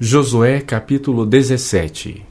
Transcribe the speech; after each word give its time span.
Josué 0.00 0.60
capítulo 0.60 1.26
17 1.26 2.24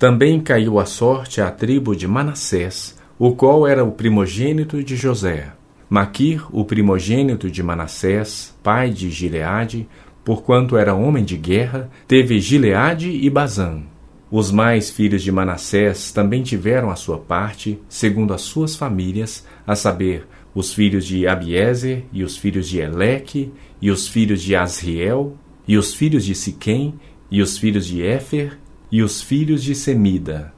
Também 0.00 0.40
caiu 0.40 0.80
a 0.80 0.84
sorte 0.84 1.40
à 1.40 1.48
tribo 1.48 1.94
de 1.94 2.08
Manassés, 2.08 2.98
o 3.16 3.36
qual 3.36 3.68
era 3.68 3.84
o 3.84 3.92
primogênito 3.92 4.82
de 4.82 4.96
José. 4.96 5.52
Maquir, 5.88 6.44
o 6.50 6.64
primogênito 6.64 7.48
de 7.48 7.62
Manassés, 7.62 8.52
pai 8.64 8.90
de 8.90 9.10
Gileade, 9.10 9.88
porquanto 10.24 10.76
era 10.76 10.92
homem 10.92 11.22
de 11.22 11.36
guerra, 11.36 11.88
teve 12.08 12.40
Gileade 12.40 13.12
e 13.12 13.30
Bazã. 13.30 13.82
Os 14.28 14.50
mais 14.50 14.90
filhos 14.90 15.22
de 15.22 15.30
Manassés 15.30 16.10
também 16.10 16.42
tiveram 16.42 16.90
a 16.90 16.96
sua 16.96 17.18
parte, 17.18 17.78
segundo 17.88 18.34
as 18.34 18.40
suas 18.40 18.74
famílias, 18.74 19.46
a 19.64 19.76
saber, 19.76 20.26
os 20.52 20.74
filhos 20.74 21.06
de 21.06 21.28
Abiezer, 21.28 22.06
e 22.12 22.24
os 22.24 22.36
filhos 22.36 22.68
de 22.68 22.80
Eleque, 22.80 23.52
e 23.80 23.88
os 23.88 24.08
filhos 24.08 24.42
de 24.42 24.56
Asriel, 24.56 25.36
e 25.66 25.76
os 25.76 25.94
filhos 25.94 26.24
de 26.24 26.34
Siquém, 26.34 26.94
e 27.30 27.40
os 27.40 27.56
filhos 27.56 27.86
de 27.86 28.02
Éfer, 28.02 28.58
e 28.90 29.02
os 29.02 29.22
filhos 29.22 29.62
de 29.62 29.74
Semida. 29.74 30.52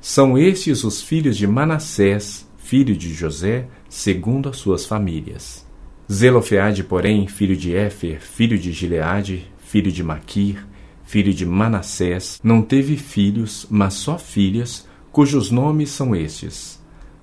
São 0.00 0.36
estes 0.36 0.84
os 0.84 1.00
filhos 1.00 1.36
de 1.36 1.46
Manassés, 1.46 2.48
filho 2.58 2.96
de 2.96 3.12
José, 3.14 3.68
segundo 3.88 4.48
as 4.48 4.56
suas 4.56 4.84
famílias. 4.84 5.66
Zelofeade, 6.10 6.84
porém, 6.84 7.26
filho 7.26 7.56
de 7.56 7.74
Éfer, 7.74 8.20
filho 8.20 8.58
de 8.58 8.72
Gileade, 8.72 9.50
filho 9.58 9.90
de 9.90 10.02
Maquir, 10.02 10.66
filho 11.04 11.32
de 11.32 11.46
Manassés, 11.46 12.40
não 12.42 12.62
teve 12.62 12.96
filhos, 12.96 13.66
mas 13.70 13.94
só 13.94 14.18
filhas, 14.18 14.86
cujos 15.10 15.50
nomes 15.50 15.90
são 15.90 16.14
estes: 16.16 16.82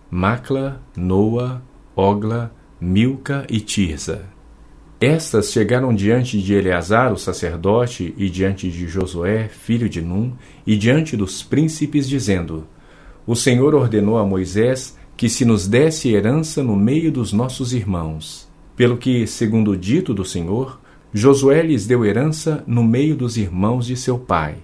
Macla, 0.09 0.81
Noa, 0.95 1.61
Ogla, 1.95 2.53
Milca 2.79 3.45
e 3.49 3.59
Tirza. 3.59 4.25
Estas 5.01 5.53
chegaram 5.53 5.95
diante 5.95 6.41
de 6.41 6.53
Eleazar, 6.53 7.13
o 7.13 7.17
sacerdote, 7.17 8.13
e 8.17 8.29
diante 8.29 8.69
de 8.69 8.85
Josué, 8.85 9.47
filho 9.47 9.87
de 9.87 10.01
Num, 10.01 10.33
e 10.67 10.75
diante 10.75 11.15
dos 11.15 11.41
príncipes, 11.41 12.09
dizendo: 12.09 12.67
O 13.25 13.33
Senhor 13.33 13.73
ordenou 13.73 14.17
a 14.17 14.25
Moisés 14.25 14.97
que 15.15 15.29
se 15.29 15.45
nos 15.45 15.69
desse 15.69 16.13
herança 16.13 16.61
no 16.61 16.75
meio 16.75 17.13
dos 17.13 17.31
nossos 17.31 17.71
irmãos. 17.71 18.49
Pelo 18.75 18.97
que, 18.97 19.25
segundo 19.25 19.71
o 19.71 19.77
dito 19.77 20.13
do 20.13 20.25
Senhor, 20.25 20.81
Josué 21.13 21.61
lhes 21.61 21.87
deu 21.87 22.05
herança 22.05 22.61
no 22.67 22.83
meio 22.83 23.15
dos 23.15 23.37
irmãos 23.37 23.85
de 23.85 23.95
seu 23.95 24.19
pai. 24.19 24.55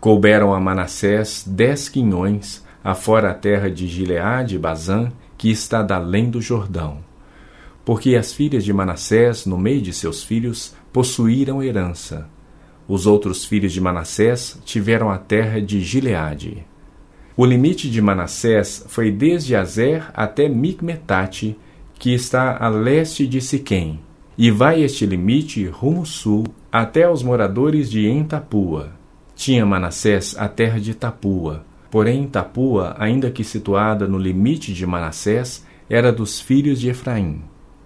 Couberam 0.00 0.52
a 0.52 0.60
Manassés 0.60 1.44
dez 1.46 1.88
quinhões, 1.88 2.62
afora 2.84 3.30
a 3.30 3.34
terra 3.34 3.70
de 3.70 3.88
Gileade 3.88 4.56
e 4.56 4.58
Bazã, 4.58 5.10
que 5.38 5.50
está 5.50 5.82
da 5.82 5.96
além 5.96 6.28
do 6.28 6.42
Jordão 6.42 7.07
porque 7.88 8.16
as 8.16 8.34
filhas 8.34 8.66
de 8.66 8.70
Manassés, 8.70 9.46
no 9.46 9.56
meio 9.56 9.80
de 9.80 9.94
seus 9.94 10.22
filhos, 10.22 10.76
possuíram 10.92 11.62
herança. 11.62 12.28
Os 12.86 13.06
outros 13.06 13.46
filhos 13.46 13.72
de 13.72 13.80
Manassés 13.80 14.60
tiveram 14.62 15.10
a 15.10 15.16
terra 15.16 15.58
de 15.58 15.80
Gileade. 15.80 16.66
O 17.34 17.46
limite 17.46 17.90
de 17.90 18.02
Manassés 18.02 18.84
foi 18.88 19.10
desde 19.10 19.56
Azer 19.56 20.04
até 20.12 20.50
Micmetate, 20.50 21.56
que 21.98 22.12
está 22.12 22.58
a 22.62 22.68
leste 22.68 23.26
de 23.26 23.40
Siquém, 23.40 23.98
e 24.36 24.50
vai 24.50 24.82
este 24.82 25.06
limite 25.06 25.64
rumo 25.64 26.04
sul 26.04 26.44
até 26.70 27.10
os 27.10 27.22
moradores 27.22 27.90
de 27.90 28.06
Entapua. 28.06 28.92
Tinha 29.34 29.64
Manassés 29.64 30.36
a 30.38 30.46
terra 30.46 30.78
de 30.78 30.92
Tapua, 30.92 31.64
porém 31.90 32.28
Tapua, 32.28 32.94
ainda 32.98 33.30
que 33.30 33.42
situada 33.42 34.06
no 34.06 34.18
limite 34.18 34.74
de 34.74 34.84
Manassés, 34.84 35.64
era 35.88 36.12
dos 36.12 36.38
filhos 36.38 36.82
de 36.82 36.90
Efraim. 36.90 37.40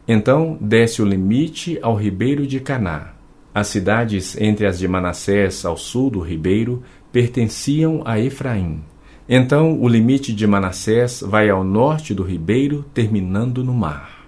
Então 0.06 0.58
desce 0.60 1.00
o 1.00 1.04
limite 1.04 1.78
ao 1.80 1.94
ribeiro 1.94 2.46
de 2.46 2.58
Caná. 2.60 3.12
As 3.54 3.68
cidades 3.68 4.36
entre 4.40 4.66
as 4.66 4.78
de 4.78 4.88
Manassés 4.88 5.64
ao 5.64 5.76
sul 5.76 6.10
do 6.10 6.20
ribeiro 6.20 6.82
pertenciam 7.12 8.02
a 8.04 8.18
Efraim. 8.18 8.82
Então 9.28 9.80
o 9.80 9.86
limite 9.86 10.32
de 10.32 10.46
Manassés 10.46 11.22
vai 11.24 11.48
ao 11.48 11.62
norte 11.62 12.14
do 12.14 12.22
ribeiro, 12.22 12.84
terminando 12.92 13.62
no 13.62 13.72
mar. 13.72 14.26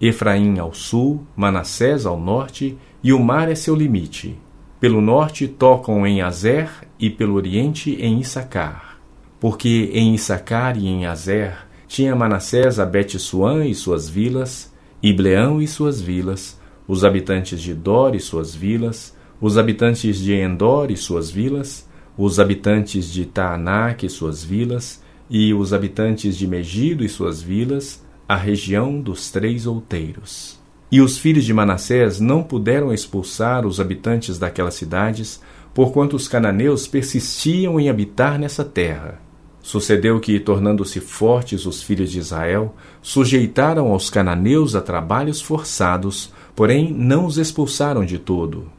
Efraim 0.00 0.58
ao 0.58 0.74
sul, 0.74 1.26
Manassés 1.34 2.06
ao 2.06 2.20
norte, 2.20 2.76
e 3.02 3.12
o 3.12 3.18
mar 3.18 3.50
é 3.50 3.54
seu 3.54 3.74
limite. 3.74 4.38
Pelo 4.78 5.00
norte 5.00 5.48
tocam 5.48 6.06
em 6.06 6.20
Azer 6.20 6.68
e 6.98 7.08
pelo 7.08 7.34
oriente 7.34 7.96
em 8.00 8.20
Issacar. 8.20 8.98
Porque 9.40 9.90
em 9.92 10.14
Issacar 10.14 10.76
e 10.76 10.86
em 10.86 11.06
Azer 11.06 11.56
tinha 11.88 12.14
Manassés 12.14 12.78
a 12.78 12.84
Bet-Suã 12.84 13.64
e 13.64 13.74
suas 13.74 14.08
vilas, 14.08 14.72
Ibleão 15.02 15.60
e 15.60 15.66
suas 15.66 16.00
vilas, 16.00 16.58
os 16.88 17.04
habitantes 17.04 17.60
de 17.60 17.74
Dor 17.74 18.14
e 18.14 18.20
suas 18.20 18.54
vilas, 18.54 19.14
os 19.40 19.58
habitantes 19.58 20.18
de 20.18 20.32
Endor 20.32 20.90
e 20.90 20.96
suas 20.96 21.30
vilas, 21.30 21.88
os 22.16 22.40
habitantes 22.40 23.12
de 23.12 23.26
Taanak 23.26 24.06
e 24.06 24.08
suas 24.08 24.42
vilas, 24.42 25.02
e 25.28 25.52
os 25.52 25.72
habitantes 25.72 26.36
de 26.36 26.46
Megido 26.46 27.04
e 27.04 27.08
suas 27.08 27.42
vilas, 27.42 28.04
a 28.28 28.36
região 28.36 29.00
dos 29.00 29.30
três 29.30 29.66
outeiros. 29.66 30.58
E 30.90 31.00
os 31.00 31.18
filhos 31.18 31.44
de 31.44 31.52
Manassés 31.52 32.20
não 32.20 32.42
puderam 32.42 32.92
expulsar 32.92 33.66
os 33.66 33.80
habitantes 33.80 34.38
daquelas 34.38 34.74
cidades, 34.74 35.42
porquanto 35.74 36.14
os 36.14 36.26
cananeus 36.26 36.86
persistiam 36.86 37.78
em 37.78 37.90
habitar 37.90 38.38
nessa 38.38 38.64
terra. 38.64 39.20
Sucedeu 39.66 40.20
que, 40.20 40.38
tornando-se 40.38 41.00
fortes 41.00 41.66
os 41.66 41.82
filhos 41.82 42.12
de 42.12 42.20
Israel, 42.20 42.72
sujeitaram 43.02 43.90
aos 43.90 44.08
cananeus 44.08 44.76
a 44.76 44.80
trabalhos 44.80 45.40
forçados, 45.40 46.32
porém 46.54 46.92
não 46.92 47.26
os 47.26 47.36
expulsaram 47.36 48.04
de 48.04 48.16
todo. 48.16 48.70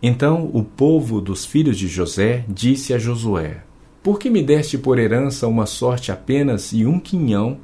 Então 0.00 0.48
o 0.54 0.62
povo 0.62 1.20
dos 1.20 1.44
filhos 1.44 1.76
de 1.76 1.88
José 1.88 2.44
disse 2.48 2.94
a 2.94 2.98
Josué: 2.98 3.64
Por 4.00 4.20
que 4.20 4.30
me 4.30 4.40
deste 4.40 4.78
por 4.78 4.96
herança 4.96 5.48
uma 5.48 5.66
sorte 5.66 6.12
apenas 6.12 6.72
e 6.72 6.86
um 6.86 7.00
quinhão, 7.00 7.58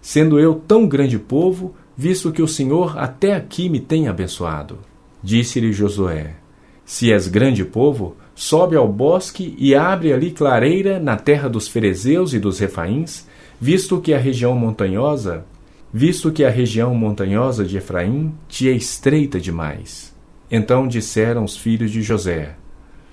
sendo 0.00 0.38
eu 0.38 0.54
tão 0.54 0.86
grande 0.86 1.18
povo, 1.18 1.74
visto 1.96 2.30
que 2.30 2.40
o 2.42 2.46
Senhor 2.46 2.96
até 2.96 3.34
aqui 3.34 3.68
me 3.68 3.80
tem 3.80 4.06
abençoado? 4.06 4.78
Disse-lhe 5.20 5.72
Josué: 5.72 6.36
Se 6.84 7.12
és 7.12 7.26
grande 7.26 7.64
povo, 7.64 8.14
sobe 8.40 8.74
ao 8.74 8.88
bosque 8.88 9.54
e 9.58 9.74
abre 9.74 10.14
ali 10.14 10.30
clareira 10.30 10.98
na 10.98 11.14
terra 11.14 11.46
dos 11.46 11.68
ferezeus 11.68 12.32
e 12.32 12.38
dos 12.38 12.58
refaíns, 12.58 13.26
visto 13.60 14.00
que 14.00 14.14
a 14.14 14.18
região 14.18 14.54
montanhosa, 14.54 15.44
visto 15.92 16.32
que 16.32 16.42
a 16.42 16.48
região 16.48 16.94
montanhosa 16.94 17.66
de 17.66 17.76
Efraim 17.76 18.32
te 18.48 18.66
é 18.66 18.72
estreita 18.72 19.38
demais. 19.38 20.16
Então 20.50 20.88
disseram 20.88 21.44
os 21.44 21.54
filhos 21.54 21.90
de 21.90 22.00
José: 22.00 22.56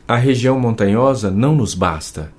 A 0.08 0.16
região 0.16 0.58
montanhosa 0.58 1.30
não 1.30 1.54
nos 1.54 1.74
basta. 1.74 2.32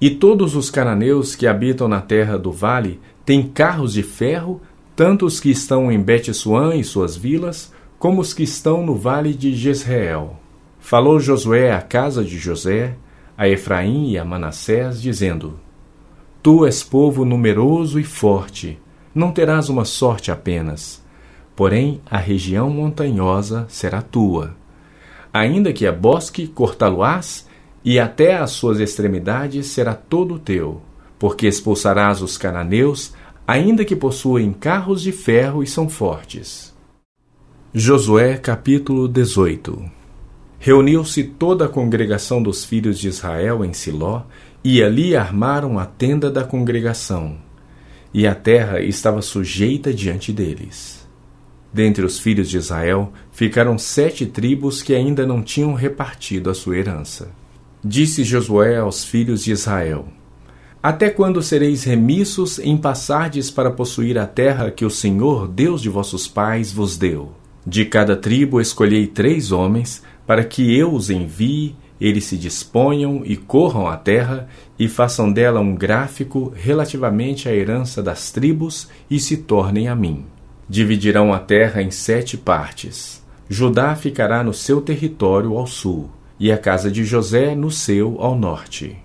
E 0.00 0.08
todos 0.08 0.54
os 0.54 0.70
cananeus 0.70 1.34
que 1.34 1.48
habitam 1.48 1.88
na 1.88 2.00
terra 2.00 2.38
do 2.38 2.52
vale 2.52 3.00
têm 3.24 3.42
carros 3.42 3.92
de 3.92 4.04
ferro, 4.04 4.60
tanto 4.94 5.26
os 5.26 5.40
que 5.40 5.50
estão 5.50 5.90
em 5.90 6.00
Bet-Suã 6.00 6.76
e 6.76 6.84
suas 6.84 7.16
vilas, 7.16 7.72
como 7.98 8.20
os 8.20 8.32
que 8.32 8.44
estão 8.44 8.86
no 8.86 8.94
vale 8.94 9.34
de 9.34 9.52
Jezreel. 9.52 10.45
Falou 10.88 11.18
Josué 11.18 11.72
à 11.72 11.82
casa 11.82 12.22
de 12.22 12.38
José, 12.38 12.94
a 13.36 13.48
Efraim 13.48 14.12
e 14.12 14.16
a 14.16 14.24
Manassés, 14.24 15.02
dizendo: 15.02 15.58
Tu 16.40 16.64
és 16.64 16.84
povo 16.84 17.24
numeroso 17.24 17.98
e 17.98 18.04
forte, 18.04 18.78
não 19.12 19.32
terás 19.32 19.68
uma 19.68 19.84
sorte 19.84 20.30
apenas, 20.30 21.04
porém 21.56 22.00
a 22.08 22.18
região 22.18 22.70
montanhosa 22.70 23.66
será 23.68 24.00
tua. 24.00 24.54
Ainda 25.32 25.72
que 25.72 25.88
a 25.88 25.92
bosque 25.92 26.46
cortá-lo-ás, 26.46 27.48
e 27.84 27.98
até 27.98 28.36
as 28.36 28.52
suas 28.52 28.78
extremidades 28.78 29.66
será 29.66 29.92
todo 29.92 30.38
teu, 30.38 30.80
porque 31.18 31.48
expulsarás 31.48 32.22
os 32.22 32.38
cananeus, 32.38 33.12
ainda 33.44 33.84
que 33.84 33.96
possuem 33.96 34.52
carros 34.52 35.02
de 35.02 35.10
ferro 35.10 35.64
e 35.64 35.66
são 35.66 35.88
fortes. 35.88 36.72
Josué 37.74 38.38
capítulo 38.38 39.08
18 39.08 39.95
Reuniu-se 40.66 41.22
toda 41.22 41.66
a 41.66 41.68
congregação 41.68 42.42
dos 42.42 42.64
filhos 42.64 42.98
de 42.98 43.06
Israel 43.06 43.64
em 43.64 43.72
Siló, 43.72 44.22
e 44.64 44.82
ali 44.82 45.14
armaram 45.14 45.78
a 45.78 45.86
tenda 45.86 46.28
da 46.28 46.42
congregação, 46.42 47.36
e 48.12 48.26
a 48.26 48.34
terra 48.34 48.80
estava 48.80 49.22
sujeita 49.22 49.94
diante 49.94 50.32
deles. 50.32 51.06
Dentre 51.72 52.04
os 52.04 52.18
filhos 52.18 52.50
de 52.50 52.56
Israel 52.56 53.12
ficaram 53.30 53.78
sete 53.78 54.26
tribos 54.26 54.82
que 54.82 54.92
ainda 54.92 55.24
não 55.24 55.40
tinham 55.40 55.72
repartido 55.72 56.50
a 56.50 56.54
sua 56.54 56.76
herança. 56.76 57.30
Disse 57.84 58.24
Josué 58.24 58.76
aos 58.76 59.04
filhos 59.04 59.44
de 59.44 59.52
Israel: 59.52 60.08
Até 60.82 61.10
quando 61.10 61.44
sereis 61.44 61.84
remissos 61.84 62.58
em 62.58 62.76
passardes 62.76 63.52
para 63.52 63.70
possuir 63.70 64.18
a 64.18 64.26
terra 64.26 64.72
que 64.72 64.84
o 64.84 64.90
Senhor, 64.90 65.46
Deus 65.46 65.80
de 65.80 65.88
vossos 65.88 66.26
pais, 66.26 66.72
vos 66.72 66.98
deu? 66.98 67.32
De 67.68 67.84
cada 67.84 68.16
tribo 68.16 68.60
escolhei 68.60 69.08
três 69.08 69.50
homens, 69.50 70.00
para 70.26 70.44
que 70.44 70.76
eu 70.76 70.92
os 70.92 71.08
envie, 71.10 71.76
eles 72.00 72.24
se 72.24 72.36
disponham 72.36 73.22
e 73.24 73.36
corram 73.36 73.86
à 73.86 73.96
terra 73.96 74.48
e 74.78 74.88
façam 74.88 75.32
dela 75.32 75.60
um 75.60 75.74
gráfico 75.74 76.52
relativamente 76.54 77.48
à 77.48 77.54
herança 77.54 78.02
das 78.02 78.30
tribos 78.30 78.88
e 79.10 79.18
se 79.18 79.38
tornem 79.38 79.88
a 79.88 79.94
mim. 79.94 80.26
Dividirão 80.68 81.32
a 81.32 81.38
terra 81.38 81.80
em 81.80 81.90
sete 81.90 82.36
partes. 82.36 83.24
Judá 83.48 83.94
ficará 83.94 84.42
no 84.42 84.52
seu 84.52 84.82
território 84.82 85.56
ao 85.56 85.66
sul, 85.66 86.10
e 86.38 86.50
a 86.50 86.58
casa 86.58 86.90
de 86.90 87.04
José 87.04 87.54
no 87.54 87.70
seu 87.70 88.20
ao 88.20 88.36
norte. 88.36 88.96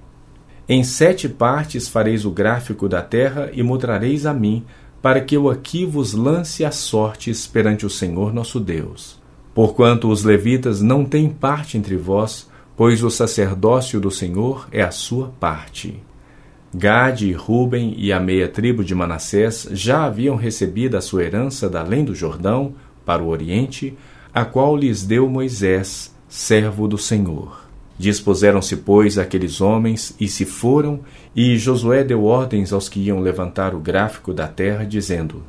Em 0.68 0.84
sete 0.84 1.30
partes 1.30 1.88
fareis 1.88 2.26
o 2.26 2.32
gráfico 2.32 2.90
da 2.90 3.02
terra 3.02 3.52
e 3.54 3.62
mostrareis 3.62 4.26
a 4.26 4.34
mim, 4.34 4.66
para 5.02 5.22
que 5.22 5.38
eu 5.38 5.50
aqui 5.50 5.86
vos 5.86 6.14
lance 6.14 6.66
as 6.66 6.76
sortes 6.76 7.46
perante 7.46 7.86
o 7.86 7.90
Senhor 7.90 8.34
nosso 8.34 8.60
Deus. 8.60 9.21
Porquanto 9.54 10.10
os 10.10 10.24
levitas 10.24 10.82
não 10.82 11.04
têm 11.04 11.30
parte 11.30 11.78
entre 11.78 11.96
vós, 11.98 12.50
pois 12.76 13.04
o 13.04 13.10
sacerdócio 13.10 14.00
do 14.00 14.10
Senhor 14.10 14.68
é 14.72 14.82
a 14.82 14.92
sua 14.92 15.34
parte. 15.40 16.02
Gade, 16.74 17.32
Ruben 17.34 17.94
e 17.98 18.14
a 18.14 18.20
meia 18.20 18.48
tribo 18.48 18.84
de 18.84 18.96
Manassés 18.96 19.68
já 19.72 20.06
haviam 20.06 20.38
recebido 20.38 20.96
a 20.96 21.02
sua 21.02 21.24
herança 21.24 21.70
da 21.70 21.82
além 21.82 22.06
do 22.06 22.16
Jordão, 22.16 22.74
para 23.06 23.22
o 23.22 23.28
Oriente, 23.28 23.98
a 24.34 24.46
qual 24.46 24.78
lhes 24.78 25.04
deu 25.04 25.28
Moisés, 25.30 26.16
servo 26.30 26.88
do 26.88 26.98
Senhor. 26.98 27.66
Dispuseram-se, 27.98 28.78
pois, 28.78 29.18
aqueles 29.18 29.60
homens 29.60 30.16
e 30.20 30.28
se 30.28 30.46
foram, 30.46 31.02
e 31.36 31.58
Josué 31.58 32.04
deu 32.04 32.24
ordens 32.24 32.72
aos 32.72 32.88
que 32.88 33.02
iam 33.02 33.20
levantar 33.20 33.76
o 33.76 33.80
gráfico 33.80 34.34
da 34.34 34.48
terra, 34.48 34.86
dizendo: 34.86 35.44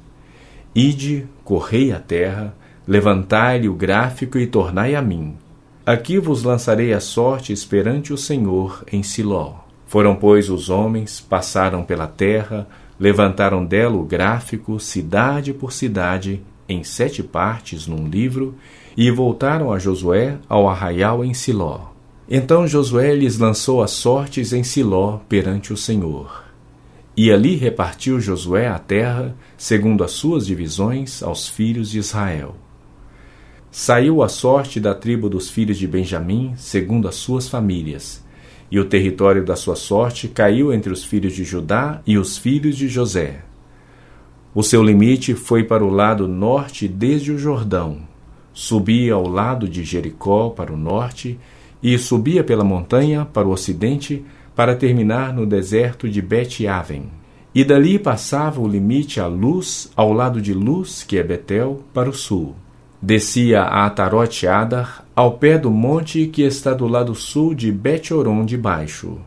Ide, 0.74 1.26
correi 1.44 1.92
a 1.92 2.00
terra, 2.00 2.54
levantai-lhe 2.86 3.68
o 3.68 3.74
gráfico 3.74 4.38
e 4.38 4.46
tornai 4.46 4.94
a 4.94 5.02
mim. 5.02 5.36
Aqui 5.84 6.18
vos 6.18 6.42
lançarei 6.42 6.92
a 6.92 7.00
sorte 7.00 7.54
perante 7.66 8.12
o 8.12 8.18
Senhor 8.18 8.84
em 8.92 9.02
Siló. 9.02 9.54
Foram, 9.86 10.14
pois, 10.14 10.48
os 10.48 10.70
homens, 10.70 11.20
passaram 11.20 11.82
pela 11.82 12.06
terra, 12.06 12.66
levantaram 12.98 13.64
dela 13.64 13.96
o 13.96 14.04
gráfico, 14.04 14.78
cidade 14.78 15.52
por 15.52 15.72
cidade, 15.72 16.40
em 16.68 16.84
sete 16.84 17.22
partes 17.22 17.86
num 17.86 18.06
livro, 18.06 18.54
e 18.96 19.10
voltaram 19.10 19.72
a 19.72 19.78
Josué 19.78 20.38
ao 20.48 20.68
arraial 20.68 21.24
em 21.24 21.34
Siló. 21.34 21.92
Então 22.28 22.66
Josué 22.66 23.14
lhes 23.14 23.36
lançou 23.38 23.82
as 23.82 23.90
sortes 23.90 24.52
em 24.52 24.62
Siló 24.62 25.18
perante 25.28 25.72
o 25.72 25.76
Senhor. 25.76 26.44
E 27.16 27.30
ali 27.30 27.56
repartiu 27.56 28.20
Josué 28.20 28.68
a 28.68 28.78
terra, 28.78 29.36
segundo 29.58 30.02
as 30.02 30.12
suas 30.12 30.46
divisões, 30.46 31.22
aos 31.22 31.46
filhos 31.46 31.90
de 31.90 31.98
Israel. 31.98 32.54
Saiu 33.74 34.22
a 34.22 34.28
sorte 34.28 34.78
da 34.78 34.94
tribo 34.94 35.30
dos 35.30 35.48
filhos 35.48 35.78
de 35.78 35.88
Benjamim, 35.88 36.52
segundo 36.58 37.08
as 37.08 37.14
suas 37.14 37.48
famílias, 37.48 38.22
e 38.70 38.78
o 38.78 38.84
território 38.84 39.42
da 39.46 39.56
sua 39.56 39.76
sorte 39.76 40.28
caiu 40.28 40.74
entre 40.74 40.92
os 40.92 41.02
filhos 41.02 41.32
de 41.32 41.42
Judá 41.42 42.02
e 42.06 42.18
os 42.18 42.36
filhos 42.36 42.76
de 42.76 42.86
José. 42.86 43.40
O 44.54 44.62
seu 44.62 44.82
limite 44.82 45.32
foi 45.32 45.64
para 45.64 45.82
o 45.82 45.88
lado 45.88 46.28
norte 46.28 46.86
desde 46.86 47.32
o 47.32 47.38
Jordão, 47.38 48.00
subia 48.52 49.14
ao 49.14 49.26
lado 49.26 49.66
de 49.66 49.82
Jericó 49.84 50.50
para 50.50 50.70
o 50.70 50.76
norte 50.76 51.40
e 51.82 51.96
subia 51.96 52.44
pela 52.44 52.64
montanha 52.64 53.24
para 53.24 53.48
o 53.48 53.52
ocidente 53.52 54.22
para 54.54 54.76
terminar 54.76 55.32
no 55.32 55.46
deserto 55.46 56.10
de 56.10 56.20
Bet-Aven. 56.20 57.04
E 57.54 57.64
dali 57.64 57.98
passava 57.98 58.60
o 58.60 58.68
limite 58.68 59.18
a 59.18 59.26
Luz, 59.26 59.90
ao 59.96 60.12
lado 60.12 60.42
de 60.42 60.52
Luz, 60.52 61.02
que 61.02 61.16
é 61.16 61.22
Betel, 61.22 61.82
para 61.94 62.10
o 62.10 62.12
sul. 62.12 62.54
Descia 63.04 63.62
a 63.62 63.86
Atarote 63.86 64.46
Adar, 64.46 65.04
ao 65.16 65.32
pé 65.32 65.58
do 65.58 65.72
monte 65.72 66.28
que 66.28 66.42
está 66.42 66.72
do 66.72 66.86
lado 66.86 67.16
sul 67.16 67.52
de 67.52 67.72
Bet-Oron 67.72 68.44
de 68.44 68.56
baixo. 68.56 69.18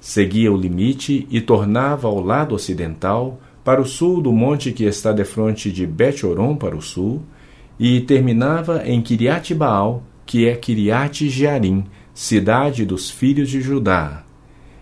Seguia 0.00 0.50
o 0.50 0.56
limite 0.56 1.26
e 1.30 1.38
tornava 1.38 2.08
ao 2.08 2.18
lado 2.18 2.54
ocidental, 2.54 3.38
para 3.62 3.78
o 3.78 3.84
sul 3.84 4.22
do 4.22 4.32
monte 4.32 4.72
que 4.72 4.84
está 4.84 5.12
defronte 5.12 5.70
de 5.70 5.86
Bet-Oron 5.86 6.56
para 6.56 6.74
o 6.74 6.80
sul, 6.80 7.20
e 7.78 8.00
terminava 8.00 8.88
em 8.88 9.02
Kiriat 9.02 9.54
Baal, 9.54 10.02
que 10.24 10.48
é 10.48 10.56
Kiriat 10.56 11.28
Jearim, 11.28 11.84
cidade 12.14 12.86
dos 12.86 13.10
filhos 13.10 13.50
de 13.50 13.60
Judá. 13.60 14.24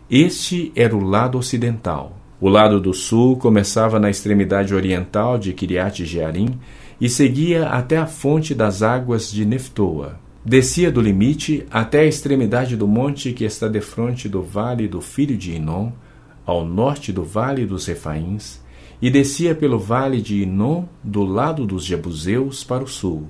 Este 0.09 0.71
era 0.77 0.97
o 0.97 1.03
lado 1.03 1.37
ocidental. 1.39 2.17
O 2.41 2.49
lado 2.49 2.81
do 2.81 2.95
sul 2.95 3.37
começava 3.37 3.99
na 3.99 4.09
extremidade 4.09 4.73
oriental 4.73 5.37
de 5.39 5.53
Kiriat 5.53 6.05
Jearim 6.05 6.57
e 7.01 7.09
seguia 7.09 7.69
até 7.69 7.97
a 7.97 8.07
fonte 8.07 8.55
das 8.55 8.83
águas 8.83 9.31
de 9.31 9.45
Neftoa. 9.45 10.19
Descia 10.45 10.91
do 10.91 11.01
limite 11.01 11.67
até 11.71 12.01
a 12.01 12.07
extremidade 12.07 12.77
do 12.77 12.89
monte 12.89 13.33
que 13.33 13.45
está 13.45 13.69
defronte 13.69 14.29
do 14.29 14.43
vale 14.43 14.89
do 14.89 15.01
filho 15.01 15.37
de 15.37 15.55
Inom, 15.55 15.93
ao 16.47 16.65
norte 16.65 17.13
do 17.13 17.23
vale 17.23 17.67
dos 17.67 17.87
Refaíns, 17.87 18.61
e 19.01 19.11
descia 19.11 19.55
pelo 19.55 19.79
vale 19.79 20.21
de 20.21 20.43
Inom 20.43 20.87
do 21.05 21.23
lado 21.25 21.67
dos 21.67 21.85
Jebuseus 21.85 22.65
para 22.65 22.83
o 22.83 22.89
sul, 22.89 23.29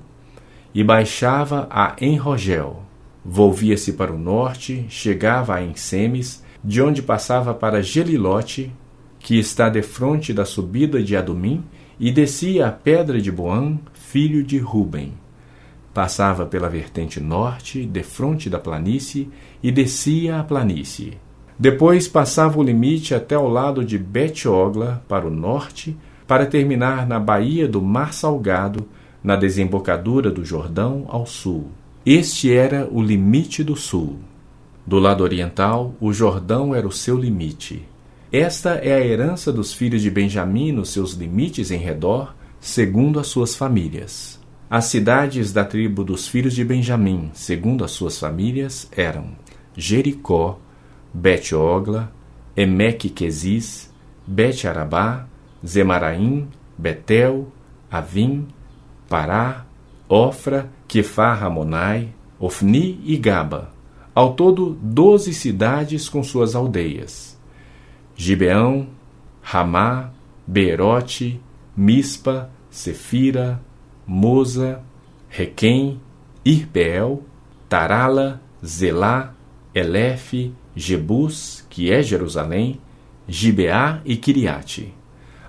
e 0.73 0.83
baixava 0.83 1.67
a 1.69 1.95
Enrogel. 1.99 2.83
Volvia-se 3.25 3.93
para 3.93 4.13
o 4.13 4.17
norte, 4.17 4.85
chegava 4.87 5.55
a 5.55 5.63
Ensemes, 5.63 6.43
de 6.63 6.81
onde 6.81 7.01
passava 7.01 7.53
para 7.53 7.83
Gelilote, 7.83 8.71
que 9.19 9.37
está 9.37 9.67
defronte 9.67 10.33
da 10.33 10.45
subida 10.45 11.03
de 11.03 11.15
Adumim, 11.15 11.63
e 11.99 12.11
descia 12.11 12.67
a 12.67 12.71
pedra 12.71 13.19
de 13.19 13.31
Boã, 13.31 13.77
filho 13.93 14.41
de 14.43 14.57
Ruben. 14.57 15.13
Passava 15.93 16.45
pela 16.45 16.69
vertente 16.69 17.19
norte, 17.19 17.85
defronte 17.85 18.49
da 18.49 18.59
planície, 18.59 19.29
e 19.61 19.71
descia 19.71 20.39
a 20.39 20.43
planície. 20.43 21.17
Depois 21.57 22.07
passava 22.07 22.57
o 22.57 22.63
limite 22.63 23.13
até 23.13 23.35
ao 23.35 23.49
lado 23.49 23.83
de 23.83 23.97
Bet-Ogla, 23.97 25.03
para 25.09 25.27
o 25.27 25.29
norte, 25.29 25.97
para 26.25 26.45
terminar 26.45 27.05
na 27.05 27.19
baía 27.19 27.67
do 27.67 27.81
Mar 27.81 28.13
Salgado, 28.13 28.87
na 29.21 29.35
desembocadura 29.35 30.31
do 30.31 30.45
Jordão 30.45 31.05
ao 31.09 31.25
sul. 31.25 31.67
Este 32.05 32.53
era 32.53 32.87
o 32.89 33.01
limite 33.01 33.61
do 33.61 33.75
sul. 33.75 34.19
Do 34.87 34.99
lado 34.99 35.21
oriental, 35.21 35.93
o 35.99 36.13
Jordão 36.13 36.73
era 36.73 36.87
o 36.87 36.91
seu 36.91 37.17
limite. 37.17 37.88
Esta 38.31 38.75
é 38.75 38.93
a 38.93 39.03
herança 39.03 39.51
dos 39.51 39.73
filhos 39.73 40.03
de 40.03 40.11
Benjamim 40.11 40.71
nos 40.71 40.89
seus 40.89 41.13
limites 41.13 41.71
em 41.71 41.79
redor, 41.79 42.35
segundo 42.59 43.19
as 43.19 43.25
suas 43.25 43.55
famílias. 43.55 44.39
As 44.69 44.85
cidades 44.85 45.51
da 45.51 45.65
tribo 45.65 46.03
dos 46.03 46.27
filhos 46.27 46.53
de 46.53 46.63
Benjamim, 46.63 47.31
segundo 47.33 47.83
as 47.83 47.89
suas 47.89 48.19
famílias, 48.19 48.87
eram 48.95 49.31
Jericó, 49.75 50.59
Bet-Ogla, 51.11 52.13
Emeque-Quezis, 52.55 53.91
Bet-Arabá, 54.27 55.25
Zemaraim, 55.65 56.49
Betel, 56.77 57.47
Avim, 57.89 58.47
Pará, 59.09 59.65
Ofra, 60.07 60.69
Kefar 60.87 61.39
Ramonai, 61.39 62.09
Ofni 62.39 63.01
e 63.05 63.17
Gaba. 63.17 63.71
Ao 64.13 64.33
todo, 64.35 64.77
doze 64.79 65.33
cidades 65.33 66.07
com 66.07 66.21
suas 66.21 66.53
aldeias. 66.53 67.38
Gibeão, 68.21 68.89
Ramá, 69.41 70.11
Beerote, 70.45 71.39
Mispa, 71.75 72.49
Sefira, 72.69 73.63
Moza, 74.05 74.81
Requém, 75.29 76.01
Irpeel, 76.43 77.23
Tarala, 77.69 78.41
Zelá, 78.63 79.33
Elefe, 79.73 80.51
Jebus, 80.75 81.65
que 81.69 81.93
é 81.93 82.03
Jerusalém, 82.03 82.81
Gibeá 83.25 84.01
e 84.03 84.17
Kiriate. 84.17 84.93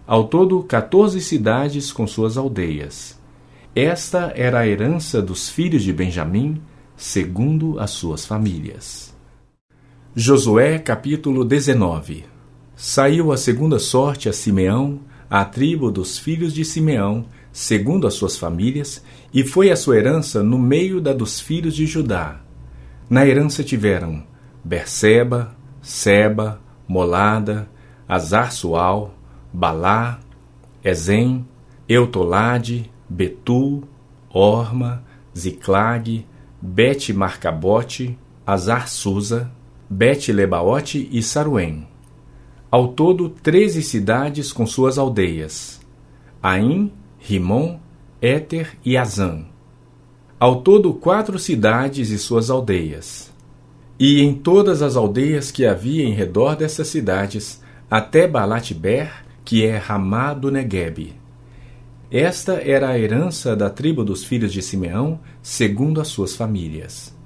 Ao 0.06 0.28
todo, 0.28 0.62
14 0.62 1.20
cidades 1.20 1.90
com 1.90 2.06
suas 2.06 2.36
aldeias. 2.36 3.20
Esta 3.74 4.32
era 4.36 4.60
a 4.60 4.68
herança 4.68 5.20
dos 5.20 5.48
filhos 5.48 5.82
de 5.82 5.92
Benjamim, 5.92 6.62
segundo 6.96 7.80
as 7.80 7.90
suas 7.90 8.24
famílias. 8.24 9.12
Josué 10.14 10.78
capítulo 10.78 11.44
19 11.44 12.29
Saiu 12.82 13.30
a 13.30 13.36
segunda 13.36 13.78
sorte 13.78 14.26
a 14.26 14.32
Simeão, 14.32 15.00
a 15.28 15.44
tribo 15.44 15.90
dos 15.90 16.18
filhos 16.18 16.54
de 16.54 16.64
Simeão, 16.64 17.26
segundo 17.52 18.06
as 18.06 18.14
suas 18.14 18.38
famílias, 18.38 19.04
e 19.34 19.44
foi 19.44 19.70
a 19.70 19.76
sua 19.76 19.98
herança 19.98 20.42
no 20.42 20.58
meio 20.58 20.98
da 20.98 21.12
dos 21.12 21.38
filhos 21.38 21.76
de 21.76 21.84
Judá. 21.84 22.40
Na 23.10 23.26
herança 23.26 23.62
tiveram 23.62 24.24
Berseba, 24.64 25.54
Seba, 25.82 26.58
Molada, 26.88 27.68
Azar-Sual, 28.08 29.14
Balá, 29.52 30.18
Ezem, 30.82 31.46
Eutolade, 31.86 32.90
Betul, 33.06 33.84
Orma, 34.32 35.04
Ziclag, 35.36 36.26
Bet-Marcabote, 36.62 38.18
Azar-Susa, 38.46 39.52
Bet-Lebaote 39.90 41.10
e 41.12 41.22
Saruém. 41.22 41.89
Ao 42.70 42.86
todo, 42.86 43.28
treze 43.28 43.82
cidades 43.82 44.52
com 44.52 44.64
suas 44.64 44.96
aldeias: 44.96 45.80
Aim, 46.40 46.92
Rimon, 47.18 47.78
Éter 48.22 48.78
e 48.84 48.96
Azã. 48.96 49.44
Ao 50.38 50.62
todo, 50.62 50.94
quatro 50.94 51.36
cidades 51.36 52.10
e 52.10 52.18
suas 52.18 52.48
aldeias. 52.48 53.32
E 53.98 54.22
em 54.22 54.32
todas 54.32 54.82
as 54.82 54.96
aldeias 54.96 55.50
que 55.50 55.66
havia 55.66 56.04
em 56.04 56.12
redor 56.12 56.54
dessas 56.54 56.86
cidades, 56.86 57.60
até 57.90 58.28
Balatber, 58.28 59.24
que 59.44 59.66
é 59.66 59.76
Ramá 59.76 60.32
do 60.32 60.48
Negueb. 60.50 61.12
Esta 62.08 62.54
era 62.54 62.90
a 62.90 62.98
herança 62.98 63.56
da 63.56 63.68
tribo 63.68 64.04
dos 64.04 64.24
filhos 64.24 64.52
de 64.52 64.62
Simeão, 64.62 65.18
segundo 65.42 66.00
as 66.00 66.08
suas 66.08 66.36
famílias. 66.36 67.18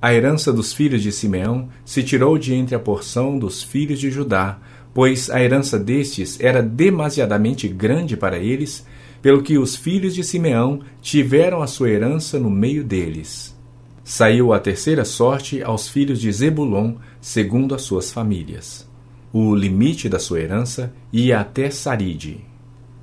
A 0.00 0.14
herança 0.14 0.52
dos 0.52 0.72
filhos 0.72 1.02
de 1.02 1.10
Simeão 1.10 1.68
se 1.84 2.04
tirou 2.04 2.38
de 2.38 2.54
entre 2.54 2.74
a 2.74 2.78
porção 2.78 3.36
dos 3.36 3.64
filhos 3.64 3.98
de 3.98 4.12
Judá, 4.12 4.60
pois 4.94 5.28
a 5.28 5.42
herança 5.42 5.76
destes 5.76 6.38
era 6.38 6.62
demasiadamente 6.62 7.66
grande 7.66 8.16
para 8.16 8.38
eles, 8.38 8.86
pelo 9.20 9.42
que 9.42 9.58
os 9.58 9.74
filhos 9.74 10.14
de 10.14 10.22
Simeão 10.22 10.80
tiveram 11.02 11.60
a 11.62 11.66
sua 11.66 11.90
herança 11.90 12.38
no 12.38 12.48
meio 12.48 12.84
deles. 12.84 13.58
Saiu 14.04 14.52
a 14.52 14.60
terceira 14.60 15.04
sorte 15.04 15.62
aos 15.64 15.88
filhos 15.88 16.20
de 16.20 16.30
Zebulon, 16.30 16.94
segundo 17.20 17.74
as 17.74 17.82
suas 17.82 18.12
famílias. 18.12 18.88
O 19.32 19.52
limite 19.52 20.08
da 20.08 20.20
sua 20.20 20.40
herança 20.40 20.94
ia 21.12 21.40
até 21.40 21.70
Saride. 21.70 22.40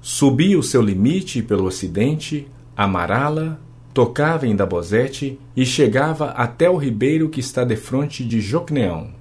Subia 0.02 0.58
o 0.58 0.64
seu 0.64 0.82
limite 0.82 1.44
pelo 1.44 1.66
ocidente, 1.66 2.48
Amarala, 2.76 3.60
tocava 3.96 4.46
em 4.46 4.54
Dabozete 4.54 5.40
e 5.56 5.66
chegava 5.66 6.32
até 6.32 6.70
o 6.70 6.76
ribeiro 6.76 7.30
que 7.30 7.40
está 7.40 7.64
defronte 7.64 8.26
de 8.26 8.42
Jocneão. 8.42 9.12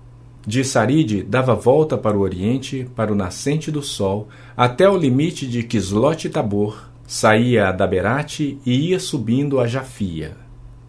De 0.45 0.65
Saride 0.65 1.23
dava 1.23 1.55
volta 1.55 1.97
para 1.97 2.19
o 2.19 2.21
oriente, 2.21 2.85
para 2.97 3.13
o 3.13 3.15
nascente 3.15 3.71
do 3.71 3.81
sol, 3.81 4.29
até 4.57 4.91
o 4.91 4.97
limite 4.97 5.47
de 5.47 5.63
Quislote 5.63 6.29
Tabor, 6.29 6.91
saía 7.07 7.69
a 7.69 7.73
Daberate 7.73 8.59
e 8.67 8.91
ia 8.91 8.99
subindo 8.99 9.61
a 9.61 9.67
Jafia. 9.69 10.37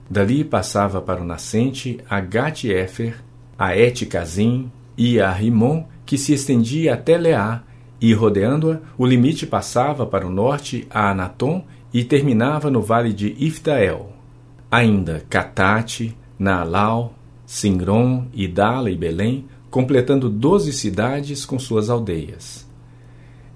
Dali 0.09 0.43
passava 0.43 0.99
para 0.99 1.21
o 1.21 1.25
nascente 1.25 1.99
a 2.09 2.19
Gat-Efer, 2.19 3.23
a 3.55 3.77
Et-Kazim 3.77 4.71
e 4.97 5.19
a 5.19 5.31
Rimon, 5.31 5.85
que 6.07 6.17
se 6.17 6.33
estendia 6.33 6.95
até 6.95 7.19
Leá, 7.19 7.61
e 8.01 8.13
rodeando-a, 8.15 8.79
o 8.97 9.05
limite 9.05 9.45
passava 9.45 10.07
para 10.07 10.25
o 10.25 10.29
norte 10.31 10.87
a 10.89 11.11
Anatom 11.11 11.63
e 11.95 12.03
terminava 12.03 12.69
no 12.69 12.81
vale 12.81 13.13
de 13.13 13.33
Iftael. 13.39 14.11
Ainda 14.69 15.23
Catate, 15.29 16.13
Naalau, 16.37 17.15
Singron, 17.45 18.27
Idala 18.33 18.91
e 18.91 18.97
Belém, 18.97 19.45
completando 19.69 20.29
doze 20.29 20.73
cidades 20.73 21.45
com 21.45 21.57
suas 21.57 21.89
aldeias. 21.89 22.69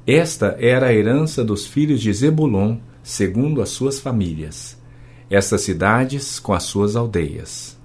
Esta 0.07 0.55
era 0.57 0.87
a 0.87 0.93
herança 0.93 1.43
dos 1.43 1.67
filhos 1.67 1.99
de 1.99 2.13
Zebulon, 2.13 2.77
segundo 3.03 3.61
as 3.61 3.71
suas 3.71 3.99
famílias. 3.99 4.81
Estas 5.29 5.59
cidades 5.59 6.39
com 6.39 6.53
as 6.53 6.63
suas 6.63 6.95
aldeias. 6.95 7.77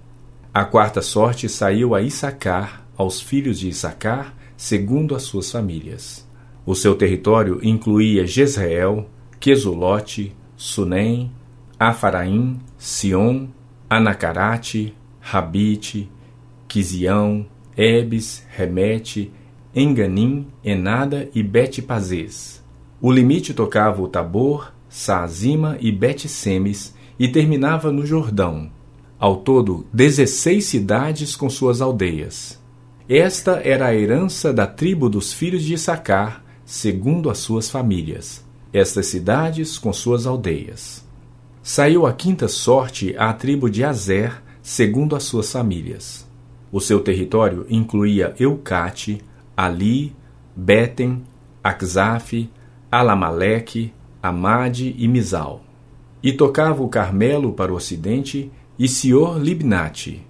A 0.54 0.64
quarta 0.64 1.02
sorte 1.02 1.48
saiu 1.48 1.96
a 1.96 2.00
Issacar, 2.00 2.86
aos 2.96 3.20
filhos 3.20 3.58
de 3.58 3.70
Issacar, 3.70 4.32
segundo 4.56 5.16
as 5.16 5.24
suas 5.24 5.50
famílias. 5.50 6.24
O 6.64 6.76
seu 6.76 6.94
território 6.94 7.58
incluía 7.60 8.24
Jezreel, 8.24 9.08
Quesulote, 9.40 10.32
Sunem, 10.66 11.30
Afaraim, 11.78 12.58
Sion, 12.78 13.48
Anacarate, 13.88 14.94
Rabite, 15.20 16.10
Quisião, 16.66 17.44
Ebes, 17.76 18.46
Remete, 18.48 19.30
Enganim, 19.76 20.46
Enada 20.64 21.28
e 21.34 21.42
Bet-Pazes. 21.42 22.64
O 22.98 23.12
limite 23.12 23.52
tocava 23.52 24.00
o 24.00 24.08
Tabor, 24.08 24.72
Saazima 24.88 25.76
e 25.80 25.92
Bet-Semes 25.92 26.94
e 27.18 27.28
terminava 27.28 27.92
no 27.92 28.06
Jordão. 28.06 28.72
Ao 29.18 29.36
todo, 29.36 29.86
dezesseis 29.92 30.64
cidades 30.64 31.36
com 31.36 31.50
suas 31.50 31.82
aldeias. 31.82 32.58
Esta 33.06 33.60
era 33.62 33.88
a 33.88 33.94
herança 33.94 34.50
da 34.50 34.66
tribo 34.66 35.10
dos 35.10 35.30
filhos 35.30 35.62
de 35.62 35.74
Issacar, 35.74 36.42
segundo 36.64 37.28
as 37.28 37.36
suas 37.36 37.68
famílias 37.68 38.43
estas 38.74 39.06
cidades 39.06 39.78
com 39.78 39.92
suas 39.92 40.26
aldeias. 40.26 41.06
Saiu 41.62 42.06
a 42.06 42.12
quinta 42.12 42.48
sorte 42.48 43.14
à 43.16 43.32
tribo 43.32 43.70
de 43.70 43.84
Azer, 43.84 44.42
segundo 44.60 45.14
as 45.14 45.22
suas 45.22 45.50
famílias. 45.52 46.28
O 46.72 46.80
seu 46.80 46.98
território 46.98 47.64
incluía 47.70 48.34
Eucate, 48.36 49.20
Ali, 49.56 50.12
Beten, 50.56 51.22
Akzaf, 51.62 52.50
Alamaleque, 52.90 53.92
Amade 54.20 54.92
e 54.98 55.06
Mizal. 55.06 55.62
E 56.20 56.32
tocava 56.32 56.82
o 56.82 56.88
Carmelo 56.88 57.52
para 57.52 57.72
o 57.72 57.76
ocidente 57.76 58.50
e 58.76 58.88
Sior 58.88 59.40
Libnate. 59.40 60.26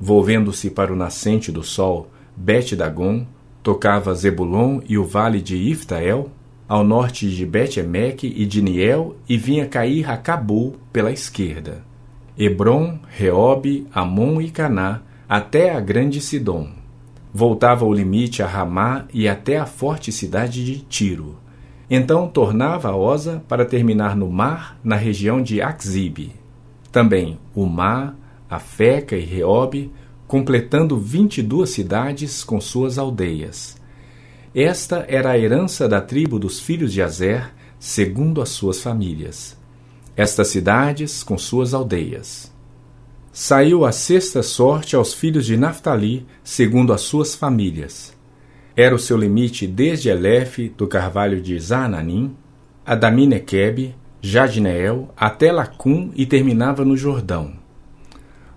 Volvendo-se 0.00 0.70
para 0.70 0.92
o 0.92 0.96
nascente 0.96 1.52
do 1.52 1.62
sol, 1.62 2.08
Bet-Dagon, 2.34 3.26
tocava 3.62 4.14
Zebulon 4.14 4.80
e 4.88 4.96
o 4.96 5.04
vale 5.04 5.42
de 5.42 5.56
Iftael, 5.56 6.30
ao 6.68 6.84
norte 6.84 7.28
de 7.28 7.44
Bet-Emeque 7.44 8.26
e 8.26 8.46
de 8.46 8.62
Niel, 8.62 9.16
e 9.28 9.36
vinha 9.36 9.66
cair 9.66 10.10
a 10.10 10.16
Cabul 10.16 10.76
pela 10.92 11.12
esquerda. 11.12 11.84
Hebron, 12.38 12.98
Reobe, 13.08 13.86
Amon 13.92 14.40
e 14.40 14.50
Caná, 14.50 15.02
até 15.28 15.74
a 15.74 15.80
grande 15.80 16.20
Sidom. 16.20 16.68
Voltava 17.32 17.84
o 17.84 17.92
limite 17.92 18.42
a 18.42 18.46
Ramá 18.46 19.04
e 19.12 19.28
até 19.28 19.58
a 19.58 19.66
forte 19.66 20.10
cidade 20.12 20.64
de 20.64 20.80
Tiro. 20.80 21.36
Então 21.90 22.28
tornava 22.28 22.88
a 22.88 22.96
Osa 22.96 23.42
para 23.48 23.64
terminar 23.64 24.16
no 24.16 24.30
mar, 24.30 24.78
na 24.82 24.96
região 24.96 25.42
de 25.42 25.60
Axib. 25.60 26.32
Também 26.90 27.38
Umá, 27.54 28.14
Afeca 28.48 29.16
e 29.16 29.24
Reobe, 29.24 29.90
completando 30.26 30.98
vinte 30.98 31.38
e 31.38 31.42
duas 31.42 31.70
cidades 31.70 32.44
com 32.44 32.60
suas 32.60 32.98
aldeias 32.98 33.81
esta 34.54 35.04
era 35.08 35.30
a 35.30 35.38
herança 35.38 35.88
da 35.88 36.00
tribo 36.00 36.38
dos 36.38 36.60
filhos 36.60 36.92
de 36.92 37.00
Azer, 37.00 37.52
segundo 37.78 38.42
as 38.42 38.50
suas 38.50 38.82
famílias. 38.82 39.56
Estas 40.14 40.48
cidades 40.48 41.22
com 41.22 41.38
suas 41.38 41.72
aldeias. 41.72 42.52
Saiu 43.32 43.86
a 43.86 43.92
sexta 43.92 44.42
sorte 44.42 44.94
aos 44.94 45.14
filhos 45.14 45.46
de 45.46 45.56
Naphtali, 45.56 46.26
segundo 46.44 46.92
as 46.92 47.00
suas 47.00 47.34
famílias. 47.34 48.14
Era 48.76 48.94
o 48.94 48.98
seu 48.98 49.16
limite 49.16 49.66
desde 49.66 50.10
Elefe, 50.10 50.68
do 50.76 50.86
carvalho 50.86 51.40
de 51.40 51.58
Zananim, 51.58 52.36
Adaminequebe, 52.84 53.94
Jadneel, 54.20 55.08
até 55.16 55.50
Lacum 55.50 56.10
e 56.14 56.26
terminava 56.26 56.84
no 56.84 56.96
Jordão. 56.96 57.54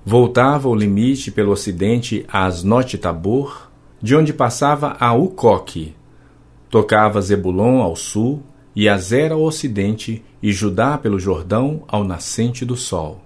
Voltava 0.06 0.68
o 0.68 0.76
limite 0.76 1.32
pelo 1.32 1.52
ocidente 1.52 2.26
a 2.28 2.46
Asnote 2.46 2.98
Tabor, 2.98 3.72
de 4.06 4.16
onde 4.16 4.32
passava 4.32 4.96
a 5.00 5.14
Ucoque. 5.16 5.96
Tocava 6.70 7.20
Zebulon 7.24 7.82
ao 7.82 7.96
sul, 7.96 8.44
e 8.76 8.88
Azer 8.88 9.32
ao 9.32 9.42
ocidente, 9.42 10.24
e 10.44 10.54
Judá 10.54 10.96
pelo 10.96 11.20
Jordão 11.20 11.84
ao 11.88 12.04
nascente 12.04 12.64
do 12.64 12.76
sol. 12.76 13.20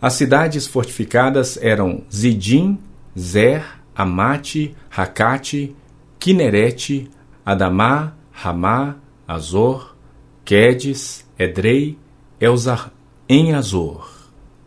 As 0.00 0.14
cidades 0.14 0.66
fortificadas 0.66 1.58
eram 1.60 2.00
Zidim, 2.10 2.78
Zer, 3.18 3.62
Amate, 3.94 4.74
Racate, 4.88 5.76
Kinerete, 6.18 7.10
Adamá, 7.44 8.14
Ramá, 8.32 8.96
Azor, 9.28 9.94
Quedes, 10.42 11.28
Edrei, 11.38 11.98
Elzar 12.40 12.90
em 13.28 13.52
Azor, 13.52 14.08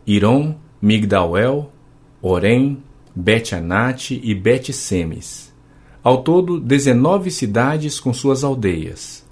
Irom, 0.06 0.54
Migdauel, 0.80 1.72
Orem, 2.22 2.83
Bet-Anate 3.15 4.20
e 4.24 4.34
Bet-Semes. 4.34 5.53
Ao 6.03 6.24
todo, 6.24 6.60
dezenove 6.60 7.29
cidades 7.29 8.00
com 8.00 8.12
suas 8.13 8.43
aldeias. 8.43 9.24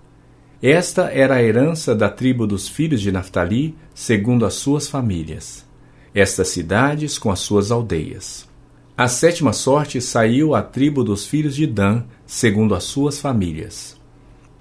Esta 0.61 1.11
era 1.11 1.35
a 1.35 1.43
herança 1.43 1.95
da 1.95 2.07
tribo 2.07 2.45
dos 2.45 2.69
filhos 2.69 3.01
de 3.01 3.11
Naphtali, 3.11 3.75
segundo 3.95 4.45
as 4.45 4.53
suas 4.53 4.87
famílias. 4.87 5.65
Estas 6.13 6.49
cidades 6.49 7.17
com 7.17 7.31
as 7.31 7.39
suas 7.39 7.71
aldeias. 7.71 8.47
A 8.95 9.07
sétima 9.07 9.53
sorte 9.53 9.99
saiu 9.99 10.53
à 10.53 10.61
tribo 10.61 11.03
dos 11.03 11.25
filhos 11.25 11.55
de 11.55 11.65
Dan, 11.65 12.03
segundo 12.25 12.75
as 12.75 12.83
suas 12.83 13.19
famílias. 13.19 13.99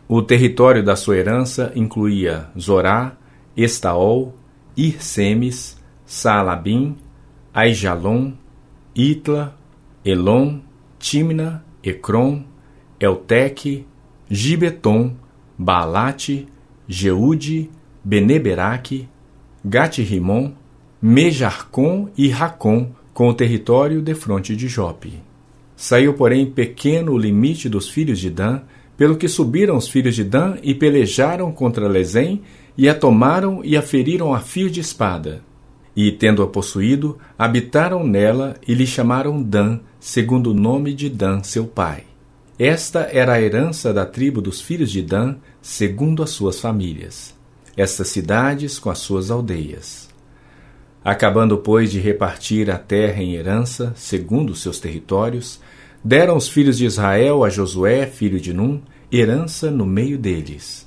O 0.08 0.22
território 0.22 0.82
da 0.82 0.96
sua 0.96 1.18
herança 1.18 1.70
incluía 1.76 2.48
Zorá, 2.58 3.16
Estaol, 3.54 4.34
Irsemes, 4.76 5.76
Saalabim, 6.06 6.96
Aijalon, 7.52 8.32
Itla, 8.94 9.56
Elon, 10.04 10.60
Timna, 10.98 11.64
Ecrom, 11.82 12.42
Elteque, 12.98 13.86
Gibeton, 14.28 15.16
Baalate, 15.58 16.46
Jeude, 16.88 17.70
Beneberaque, 18.04 19.08
Gate-Rimon, 19.64 20.52
Mejarcon 21.00 22.08
e 22.16 22.28
Racon, 22.28 22.92
com 23.12 23.28
o 23.28 23.34
território 23.34 24.02
defronte 24.02 24.54
de 24.56 24.68
Jope. 24.68 25.14
Saiu, 25.76 26.14
porém, 26.14 26.50
pequeno 26.50 27.12
o 27.12 27.18
limite 27.18 27.68
dos 27.68 27.88
filhos 27.88 28.18
de 28.18 28.30
Dan, 28.30 28.62
pelo 28.96 29.16
que 29.16 29.28
subiram 29.28 29.76
os 29.76 29.88
filhos 29.88 30.14
de 30.14 30.24
Dan 30.24 30.56
e 30.62 30.74
pelejaram 30.74 31.50
contra 31.52 31.88
Lezém, 31.88 32.42
e 32.76 32.88
a 32.88 32.94
tomaram 32.94 33.60
e 33.64 33.76
a 33.76 33.82
feriram 33.82 34.34
a 34.34 34.40
fio 34.40 34.70
de 34.70 34.80
espada. 34.80 35.42
E, 35.94 36.12
tendo-a 36.12 36.46
possuído, 36.46 37.18
habitaram 37.38 38.06
nela 38.06 38.56
e 38.66 38.74
lhe 38.74 38.86
chamaram 38.86 39.42
Dan, 39.42 39.80
segundo 39.98 40.52
o 40.52 40.54
nome 40.54 40.94
de 40.94 41.08
Dan, 41.08 41.42
seu 41.42 41.66
pai. 41.66 42.04
Esta 42.58 43.08
era 43.10 43.32
a 43.32 43.40
herança 43.40 43.92
da 43.92 44.04
tribo 44.04 44.40
dos 44.40 44.60
filhos 44.60 44.90
de 44.90 45.02
Dan, 45.02 45.36
segundo 45.62 46.22
as 46.22 46.30
suas 46.30 46.60
famílias. 46.60 47.34
Estas 47.76 48.08
cidades 48.08 48.78
com 48.78 48.90
as 48.90 48.98
suas 48.98 49.30
aldeias. 49.30 50.08
Acabando, 51.02 51.56
pois, 51.56 51.90
de 51.90 51.98
repartir 51.98 52.70
a 52.70 52.76
terra 52.76 53.22
em 53.22 53.34
herança, 53.34 53.94
segundo 53.96 54.50
os 54.50 54.60
seus 54.60 54.78
territórios, 54.78 55.60
deram 56.04 56.36
os 56.36 56.48
filhos 56.48 56.76
de 56.76 56.84
Israel 56.84 57.42
a 57.42 57.48
Josué, 57.48 58.06
filho 58.06 58.38
de 58.38 58.52
Num, 58.52 58.82
herança 59.10 59.70
no 59.70 59.86
meio 59.86 60.18
deles. 60.18 60.86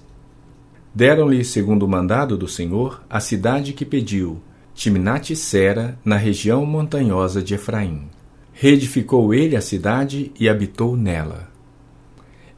Deram-lhe, 0.94 1.44
segundo 1.44 1.84
o 1.84 1.90
mandado 1.90 2.38
do 2.38 2.48
Senhor, 2.48 3.02
a 3.10 3.20
cidade 3.20 3.74
que 3.74 3.84
pediu, 3.84 4.40
Timnat-Sera, 4.76 5.98
na 6.04 6.18
região 6.18 6.66
montanhosa 6.66 7.42
de 7.42 7.56
Efraim. 7.56 8.08
Reedificou 8.52 9.34
ele 9.34 9.56
a 9.56 9.62
cidade 9.62 10.32
e 10.40 10.50
habitou 10.50 10.98
nela. 10.98 11.54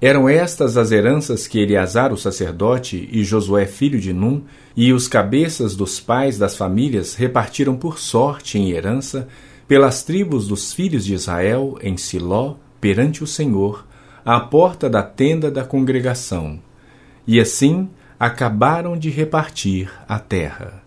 Eram 0.01 0.27
estas 0.27 0.77
as 0.77 0.91
heranças 0.91 1.47
que 1.47 1.59
Eleazar 1.59 2.13
o 2.13 2.17
sacerdote 2.17 3.09
e 3.11 3.23
Josué 3.23 3.65
filho 3.65 3.99
de 3.99 4.13
Num 4.13 4.43
e 4.75 4.93
os 4.93 5.07
cabeças 5.07 5.75
dos 5.75 5.99
pais 5.99 6.37
das 6.37 6.55
famílias 6.55 7.15
repartiram 7.15 7.75
por 7.75 7.97
sorte 7.97 8.57
em 8.59 8.71
herança 8.71 9.27
pelas 9.67 10.03
tribos 10.03 10.47
dos 10.47 10.73
filhos 10.73 11.05
de 11.05 11.13
Israel 11.13 11.77
em 11.81 11.97
Siló 11.97 12.55
perante 12.79 13.23
o 13.23 13.27
Senhor, 13.27 13.85
à 14.23 14.39
porta 14.39 14.89
da 14.89 15.01
tenda 15.01 15.49
da 15.49 15.63
congregação. 15.63 16.59
E 17.25 17.39
assim 17.39 17.89
acabaram 18.19 18.97
de 18.97 19.09
repartir 19.09 19.91
a 20.07 20.19
terra. 20.19 20.84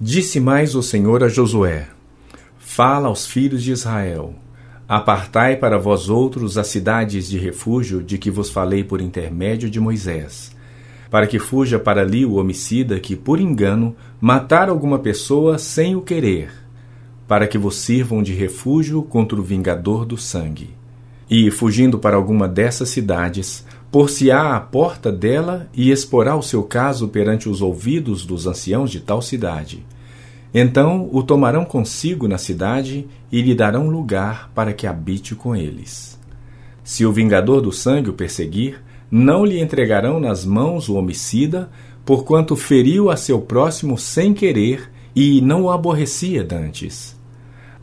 Disse 0.00 0.40
mais 0.40 0.74
o 0.74 0.82
Senhor 0.82 1.22
a 1.22 1.28
Josué: 1.28 1.86
Fala 2.58 3.06
aos 3.06 3.28
filhos 3.28 3.62
de 3.62 3.70
Israel: 3.70 4.34
Apartai 4.88 5.56
para 5.56 5.78
vós 5.78 6.08
outros 6.08 6.58
as 6.58 6.66
cidades 6.66 7.28
de 7.28 7.38
refúgio 7.38 8.02
de 8.02 8.18
que 8.18 8.28
vos 8.28 8.50
falei 8.50 8.82
por 8.82 9.00
intermédio 9.00 9.70
de 9.70 9.78
Moisés, 9.78 10.50
para 11.08 11.28
que 11.28 11.38
fuja 11.38 11.78
para 11.78 12.00
ali 12.00 12.26
o 12.26 12.34
homicida 12.34 12.98
que, 12.98 13.14
por 13.14 13.40
engano, 13.40 13.94
matar 14.20 14.68
alguma 14.68 14.98
pessoa 14.98 15.58
sem 15.58 15.94
o 15.94 16.02
querer, 16.02 16.50
para 17.28 17.46
que 17.46 17.56
vos 17.56 17.76
sirvam 17.76 18.20
de 18.20 18.32
refúgio 18.32 19.00
contra 19.00 19.38
o 19.38 19.44
vingador 19.44 20.04
do 20.04 20.18
sangue. 20.18 20.70
E, 21.30 21.52
fugindo 21.52 22.00
para 22.00 22.16
alguma 22.16 22.48
dessas 22.48 22.88
cidades, 22.88 23.64
por-se-á 23.94 24.56
à 24.56 24.60
porta 24.60 25.12
dela 25.12 25.68
e 25.72 25.92
exporá 25.92 26.34
o 26.34 26.42
seu 26.42 26.64
caso 26.64 27.06
perante 27.06 27.48
os 27.48 27.62
ouvidos 27.62 28.26
dos 28.26 28.44
anciãos 28.44 28.90
de 28.90 28.98
tal 28.98 29.22
cidade 29.22 29.86
então 30.54 31.08
o 31.12 31.20
tomarão 31.20 31.64
consigo 31.64 32.28
na 32.28 32.38
cidade 32.38 33.08
e 33.32 33.42
lhe 33.42 33.56
darão 33.56 33.88
lugar 33.88 34.52
para 34.54 34.72
que 34.72 34.86
habite 34.86 35.34
com 35.34 35.56
eles. 35.56 36.16
Se 36.84 37.04
o 37.04 37.12
vingador 37.12 37.60
do 37.60 37.72
sangue 37.72 38.10
o 38.10 38.12
perseguir, 38.12 38.80
não 39.10 39.44
lhe 39.44 39.60
entregarão 39.60 40.20
nas 40.20 40.44
mãos 40.44 40.88
o 40.88 40.94
homicida, 40.94 41.68
porquanto 42.04 42.54
feriu 42.54 43.10
a 43.10 43.16
seu 43.16 43.40
próximo 43.40 43.98
sem 43.98 44.32
querer 44.32 44.88
e 45.14 45.40
não 45.40 45.62
o 45.62 45.70
aborrecia 45.70 46.44
dantes. 46.44 47.18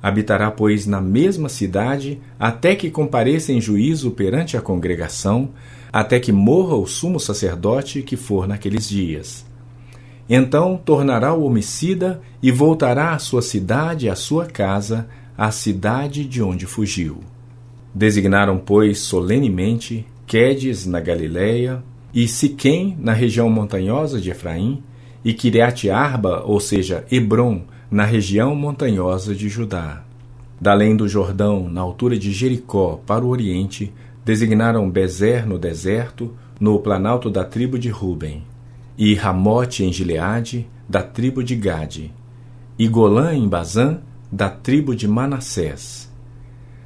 Habitará, 0.02 0.50
pois, 0.50 0.88
na 0.88 1.02
mesma 1.02 1.50
cidade, 1.50 2.22
até 2.40 2.74
que 2.74 2.90
compareça 2.90 3.52
em 3.52 3.60
juízo 3.60 4.12
perante 4.12 4.56
a 4.56 4.62
congregação, 4.62 5.50
até 5.92 6.20
que 6.20 6.32
morra 6.32 6.76
o 6.76 6.88
sumo 6.88 7.20
sacerdote 7.20 8.02
que 8.02 8.16
for 8.16 8.48
naqueles 8.48 8.88
dias 8.88 9.46
então 10.34 10.78
tornará 10.78 11.34
o 11.34 11.44
homicida 11.44 12.22
e 12.42 12.52
voltará 12.52 13.14
à 13.14 13.20
sua 13.20 13.42
cidade, 13.42 14.08
à 14.08 14.16
sua 14.16 14.46
casa, 14.46 15.10
à 15.38 15.52
cidade 15.52 16.24
de 16.24 16.42
onde 16.42 16.66
fugiu. 16.66 17.20
Designaram, 17.94 18.58
pois, 18.58 19.00
solenemente 19.00 20.06
Quedes, 20.26 20.86
na 20.86 21.02
Galiléia, 21.02 21.84
e 22.14 22.30
Siquém, 22.30 22.96
na 22.98 23.12
região 23.12 23.50
montanhosa 23.50 24.22
de 24.22 24.32
Efraim, 24.32 24.82
e 25.24 25.34
Kiriat 25.34 25.90
Arba, 25.90 26.44
ou 26.46 26.62
seja, 26.62 27.06
Hebron, 27.12 27.64
na 27.92 28.06
região 28.06 28.56
montanhosa 28.56 29.36
de 29.36 29.50
Judá. 29.50 30.04
Da 30.62 30.72
além 30.72 30.96
do 30.96 31.10
Jordão, 31.10 31.68
na 31.68 31.82
altura 31.82 32.18
de 32.18 32.32
Jericó, 32.32 33.02
para 33.06 33.26
o 33.26 33.28
oriente, 33.28 33.92
designaram 34.24 34.90
Bezer 34.90 35.46
no 35.46 35.58
deserto, 35.58 36.36
no 36.60 36.80
planalto 36.80 37.30
da 37.30 37.44
tribo 37.44 37.78
de 37.78 37.90
Ruben 37.90 38.44
e 38.98 39.16
Ramote 39.16 39.84
em 39.84 39.92
Gileade, 39.92 40.70
da 40.88 41.02
tribo 41.02 41.44
de 41.44 41.56
Gade, 41.56 42.14
e 42.78 42.88
Golã 42.88 43.34
em 43.34 43.48
Bazã, 43.48 44.00
da 44.32 44.50
tribo 44.50 44.96
de 44.96 45.08
Manassés. 45.08 46.12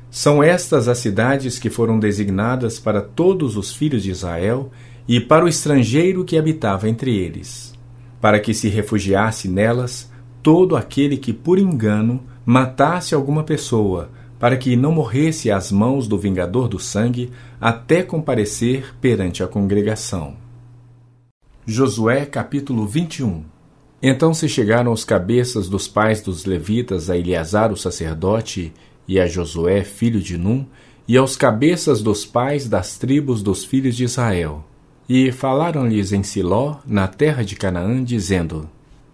São 0.10 0.42
estas 0.42 0.88
as 0.88 1.00
cidades 1.00 1.60
que 1.60 1.70
foram 1.70 2.00
designadas 2.00 2.80
para 2.80 3.02
todos 3.02 3.58
os 3.58 3.74
filhos 3.74 4.02
de 4.04 4.12
Israel 4.12 4.72
e 5.08 5.20
para 5.20 5.44
o 5.44 5.48
estrangeiro 5.48 6.24
que 6.24 6.38
habitava 6.38 6.88
entre 6.88 7.14
eles, 7.14 7.74
para 8.22 8.40
que 8.40 8.54
se 8.54 8.70
refugiasse 8.70 9.50
nelas 9.50 10.10
todo 10.42 10.76
aquele 10.76 11.18
que 11.18 11.34
por 11.34 11.60
engano 11.60 12.24
matasse 12.46 13.14
alguma 13.14 13.44
pessoa, 13.44 14.10
para 14.40 14.58
que 14.58 14.76
não 14.76 14.92
morresse 14.92 15.50
às 15.52 15.72
mãos 15.72 16.08
do 16.08 16.18
vingador 16.18 16.68
do 16.68 16.80
sangue 16.80 17.32
até 17.60 18.04
comparecer 18.04 18.94
perante 19.00 19.44
a 19.44 19.48
congregação. 19.48 20.36
Josué 21.66 22.26
capítulo 22.26 22.86
21 22.86 23.44
Então 24.02 24.34
se 24.34 24.48
chegaram 24.48 24.92
os 24.92 25.04
cabeças 25.04 25.68
dos 25.68 25.88
pais 25.88 26.22
dos 26.22 26.46
levitas 26.46 27.10
a 27.10 27.18
Eleazar 27.18 27.72
o 27.72 27.78
sacerdote 27.78 28.72
e 29.08 29.20
a 29.20 29.28
Josué 29.28 29.84
filho 29.84 30.20
de 30.20 30.38
Num 30.38 30.66
e 31.08 31.18
aos 31.18 31.36
cabeças 31.36 32.02
dos 32.02 32.26
pais 32.26 32.68
das 32.68 32.98
tribos 32.98 33.42
dos 33.42 33.64
filhos 33.64 33.96
de 33.96 34.04
Israel. 34.04 34.64
E 35.08 35.32
falaram-lhes 35.32 36.12
em 36.12 36.24
Siló, 36.24 36.78
na 36.86 37.08
terra 37.08 37.44
de 37.44 37.56
Canaã, 37.56 38.04
dizendo: 38.04 38.68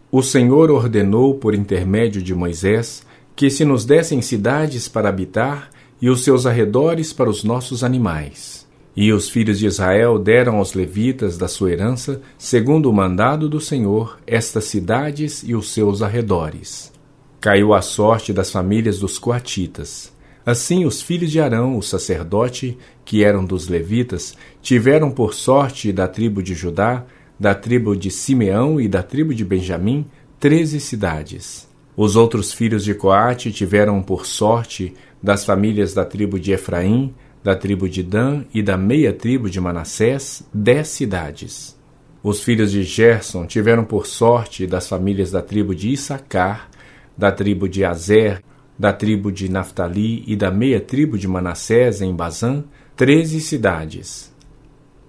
O 0.10 0.23
Senhor 0.23 0.71
ordenou 0.71 1.36
por 1.36 1.53
intermédio 1.53 2.21
de 2.21 2.34
Moisés 2.34 3.05
que 3.36 3.50
se 3.50 3.65
nos 3.65 3.86
dessem 3.86 4.22
cidades 4.22 4.88
para 4.88 5.10
habitar 5.10 5.70
e 6.02 6.10
os 6.10 6.24
seus 6.24 6.46
arredores 6.46 7.13
para 7.13 7.30
os 7.30 7.44
nossos 7.44 7.84
animais. 7.84 8.67
E 8.96 9.13
os 9.13 9.30
filhos 9.30 9.60
de 9.60 9.67
Israel 9.67 10.20
deram 10.20 10.58
aos 10.58 10.74
levitas 10.74 11.38
da 11.38 11.48
sua 11.48 11.72
herança, 11.72 12.22
segundo 12.38 12.89
o 12.89 12.94
mandado 12.94 13.48
do 13.48 13.62
Senhor, 13.62 14.20
estas 14.28 14.65
cidades 14.65 15.44
e 15.46 15.56
os 15.56 15.72
seus 15.72 16.02
arredores. 16.02 16.91
Caiu 17.39 17.74
a 17.74 17.82
sorte 17.82 18.34
das 18.34 18.52
famílias 18.52 19.00
dos 19.00 19.17
coatitas. 19.17 20.12
Assim, 20.46 20.86
os 20.86 21.02
filhos 21.02 21.32
de 21.32 21.39
Arão, 21.39 21.78
o 21.78 21.82
sacerdote, 21.82 22.78
que 23.06 23.24
eram 23.24 23.46
dos 23.46 23.67
levitas, 23.67 24.36
tiveram 24.62 25.10
por 25.10 25.34
sorte 25.34 25.91
da 25.94 26.08
tribo 26.08 26.44
de 26.44 26.54
Judá, 26.54 27.06
da 27.39 27.56
tribo 27.56 27.96
de 27.96 28.12
Simeão 28.12 28.80
e 28.82 28.88
da 28.88 29.02
tribo 29.02 29.34
de 29.34 29.46
Benjamim, 29.46 30.06
treze 30.39 30.80
cidades. 30.80 31.70
Os 31.95 32.15
outros 32.15 32.54
filhos 32.54 32.84
de 32.84 32.93
Coate 32.93 33.51
tiveram 33.51 34.01
por 34.01 34.25
sorte 34.25 34.93
das 35.21 35.43
famílias 35.45 35.93
da 35.93 36.06
tribo 36.06 36.39
de 36.39 36.54
Efraim, 36.54 37.13
da 37.43 37.56
tribo 37.56 37.89
de 37.89 38.01
Dan 38.01 38.45
e 38.54 38.62
da 38.62 38.77
meia 38.77 39.12
tribo 39.12 39.49
de 39.49 39.60
Manassés, 39.60 40.43
dez 40.54 40.88
cidades. 40.88 41.77
Os 42.23 42.43
filhos 42.43 42.71
de 42.71 42.84
Gerson 42.84 43.45
tiveram 43.45 43.84
por 43.84 44.06
sorte 44.06 44.67
das 44.67 44.88
famílias 44.88 45.32
da 45.32 45.41
tribo 45.41 45.73
de 45.75 45.89
Issacar, 45.89 46.69
da 47.17 47.32
tribo 47.32 47.67
de 47.67 47.84
Azer, 47.84 48.41
da 48.77 48.93
tribo 48.93 49.32
de 49.32 49.49
Naphtali 49.49 50.23
e 50.25 50.36
da 50.36 50.49
meia 50.49 50.80
tribo 50.80 51.17
de 51.17 51.27
Manassés 51.27 52.01
em 52.01 52.15
Bazã, 52.15 52.63
treze 52.95 53.41
cidades. 53.41 54.32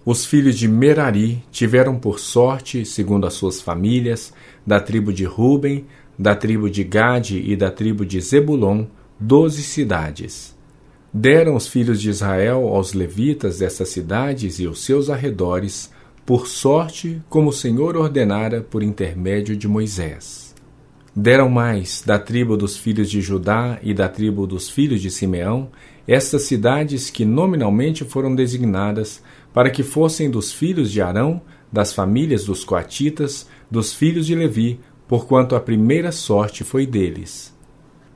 Os 0.05 0.27
filhos 0.27 0.59
de 0.59 0.67
Merari 0.67 1.45
tiveram 1.53 1.97
por 1.97 2.19
sorte, 2.19 2.85
segundo 2.85 3.25
as 3.25 3.35
suas 3.35 3.61
famílias, 3.61 4.33
da 4.67 4.81
tribo 4.81 5.13
de 5.13 5.25
Ruben, 5.25 5.87
da 6.23 6.37
tribo 6.37 6.71
de 6.71 6.85
Gade 6.85 7.43
e 7.45 7.57
da 7.57 7.69
tribo 7.69 8.07
de 8.07 8.21
Zebulon, 8.21 8.85
doze 9.19 9.61
cidades. 9.61 10.57
Deram 11.13 11.57
os 11.57 11.67
filhos 11.67 12.01
de 12.01 12.11
Israel 12.11 12.69
aos 12.69 12.93
levitas 12.93 13.59
dessas 13.59 13.89
cidades 13.89 14.61
e 14.61 14.69
os 14.69 14.85
seus 14.85 15.11
arredores, 15.11 15.91
por 16.25 16.47
sorte, 16.47 17.21
como 17.29 17.49
o 17.49 17.53
Senhor 17.53 17.97
ordenara 17.97 18.61
por 18.61 18.85
intermédio 18.85 19.57
de 19.57 19.67
Moisés. 19.67 20.55
Deram 21.15 21.49
mais 21.49 22.05
da 22.07 22.21
tribo 22.21 22.57
dos 22.57 22.77
filhos 22.77 23.11
de 23.11 23.21
Judá 23.21 23.81
e 23.83 23.93
da 23.93 24.09
tribo 24.09 24.47
dos 24.47 24.71
filhos 24.71 25.03
de 25.03 25.11
Simeão 25.11 25.71
estas 26.07 26.43
cidades 26.43 27.11
que 27.11 27.25
nominalmente 27.25 28.05
foram 28.05 28.33
designadas 28.33 29.21
para 29.53 29.71
que 29.71 29.83
fossem 29.83 30.31
dos 30.31 30.53
filhos 30.53 30.93
de 30.93 31.03
Arão, 31.03 31.43
das 31.71 31.93
famílias 31.93 32.45
dos 32.45 32.65
coatitas, 32.65 33.49
dos 33.69 33.93
filhos 33.93 34.27
de 34.27 34.35
Levi, 34.37 34.79
porquanto 35.07 35.55
a 35.55 35.61
primeira 35.61 36.13
sorte 36.13 36.65
foi 36.65 36.87
deles. 36.87 37.55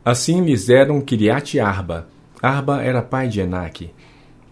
Assim 0.04 0.40
lhes 0.42 0.66
deram 0.66 1.00
Kiriat 1.00 1.58
Arba, 1.58 2.06
Arba 2.40 2.82
era 2.82 3.02
pai 3.02 3.28
de 3.28 3.40
Enaque, 3.40 3.90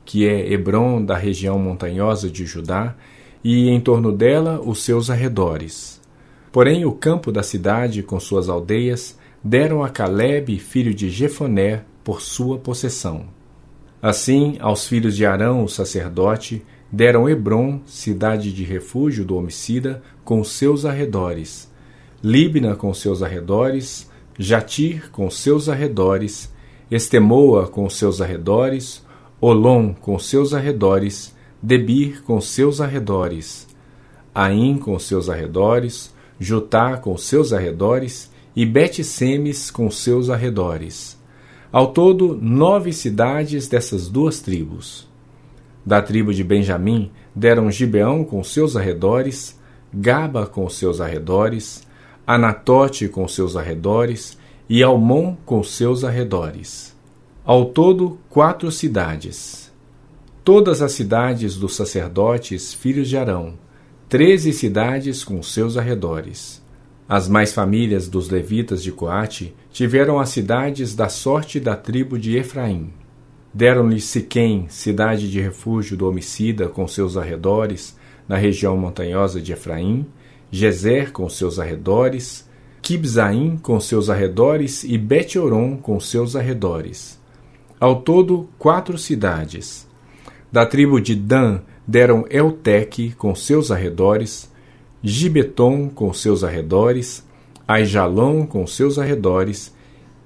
que 0.04 0.26
é 0.26 0.52
Hebron 0.52 1.04
da 1.04 1.16
região 1.16 1.58
montanhosa 1.58 2.30
de 2.30 2.46
Judá, 2.46 2.94
e 3.42 3.68
em 3.68 3.80
torno 3.80 4.10
dela 4.10 4.60
os 4.60 4.82
seus 4.82 5.10
arredores. 5.10 6.00
Porém, 6.50 6.84
o 6.84 6.92
campo 6.92 7.30
da 7.30 7.42
cidade, 7.42 8.02
com 8.02 8.18
suas 8.18 8.48
aldeias, 8.48 9.18
deram 9.42 9.84
a 9.84 9.90
Caleb, 9.90 10.58
filho 10.58 10.94
de 10.94 11.10
Jefoné, 11.10 11.82
por 12.02 12.20
sua 12.22 12.58
possessão. 12.58 13.26
Assim, 14.00 14.56
aos 14.60 14.86
filhos 14.86 15.16
de 15.16 15.26
Arão, 15.26 15.64
o 15.64 15.68
sacerdote, 15.68 16.64
deram 16.90 17.28
Hebron, 17.28 17.80
cidade 17.86 18.52
de 18.52 18.64
refúgio 18.64 19.24
do 19.24 19.36
homicida, 19.36 20.02
com 20.24 20.42
seus 20.44 20.84
arredores, 20.84 21.70
Líbina 22.24 22.74
com 22.74 22.94
seus 22.94 23.22
arredores, 23.22 24.10
Jatir 24.38 25.10
com 25.10 25.28
seus 25.28 25.68
arredores, 25.68 26.50
Estemoa 26.90 27.68
com 27.68 27.86
seus 27.90 28.18
arredores, 28.18 29.04
Olom 29.38 29.92
com 29.92 30.18
seus 30.18 30.54
arredores, 30.54 31.36
Debir 31.62 32.22
com 32.22 32.40
seus 32.40 32.80
arredores, 32.80 33.68
Aim 34.34 34.78
com 34.78 34.98
seus 34.98 35.28
arredores, 35.28 36.14
Jutá 36.40 36.96
com 36.96 37.14
seus 37.18 37.52
arredores 37.52 38.32
e 38.56 38.64
Bet-Semes 38.64 39.70
com 39.70 39.90
seus 39.90 40.30
arredores. 40.30 41.20
Ao 41.70 41.92
todo, 41.92 42.38
nove 42.40 42.94
cidades 42.94 43.68
dessas 43.68 44.08
duas 44.08 44.40
tribos. 44.40 45.06
Da 45.84 46.00
tribo 46.00 46.32
de 46.32 46.42
Benjamim 46.42 47.12
deram 47.36 47.70
Gibeão 47.70 48.24
com 48.24 48.42
seus 48.42 48.78
arredores, 48.78 49.60
Gaba 49.92 50.46
com 50.46 50.66
seus 50.70 51.02
arredores, 51.02 51.83
Anatote 52.26 53.06
com 53.06 53.28
seus 53.28 53.54
arredores 53.54 54.38
e 54.66 54.82
Almon 54.82 55.36
com 55.44 55.62
seus 55.62 56.04
arredores. 56.04 56.96
Ao 57.44 57.66
todo, 57.66 58.18
quatro 58.30 58.72
cidades. 58.72 59.70
Todas 60.42 60.80
as 60.80 60.92
cidades 60.92 61.56
dos 61.56 61.76
sacerdotes, 61.76 62.72
filhos 62.72 63.10
de 63.10 63.18
Arão, 63.18 63.58
treze 64.08 64.54
cidades 64.54 65.22
com 65.22 65.42
seus 65.42 65.76
arredores. 65.76 66.64
As 67.06 67.28
mais 67.28 67.52
famílias 67.52 68.08
dos 68.08 68.30
levitas 68.30 68.82
de 68.82 68.90
Coate 68.90 69.54
tiveram 69.70 70.18
as 70.18 70.30
cidades 70.30 70.94
da 70.94 71.10
sorte 71.10 71.60
da 71.60 71.76
tribo 71.76 72.18
de 72.18 72.38
Efraim. 72.38 72.90
Deram-lhe 73.52 74.00
Siquém, 74.00 74.66
cidade 74.70 75.30
de 75.30 75.40
refúgio 75.42 75.94
do 75.94 76.08
homicida, 76.08 76.68
com 76.68 76.88
seus 76.88 77.18
arredores, 77.18 77.94
na 78.26 78.36
região 78.38 78.78
montanhosa 78.78 79.42
de 79.42 79.52
Efraim, 79.52 80.06
Gezer 80.54 81.10
com 81.10 81.28
seus 81.28 81.58
arredores, 81.58 82.48
Kibzaim 82.80 83.56
com 83.56 83.80
seus 83.80 84.08
arredores 84.08 84.84
e 84.84 84.96
Bet-Oron 84.96 85.76
com 85.76 85.98
seus 85.98 86.36
arredores. 86.36 87.18
Ao 87.80 88.02
todo, 88.02 88.48
quatro 88.58 88.96
cidades. 88.96 89.88
Da 90.52 90.64
tribo 90.64 91.00
de 91.00 91.16
Dan 91.16 91.60
deram 91.86 92.24
Elteque 92.30 93.12
com 93.12 93.34
seus 93.34 93.72
arredores, 93.72 94.48
Gibeton 95.02 95.88
com 95.88 96.12
seus 96.12 96.44
arredores, 96.44 97.26
Aijalon 97.66 98.46
com 98.46 98.64
seus 98.64 98.98
arredores 98.98 99.74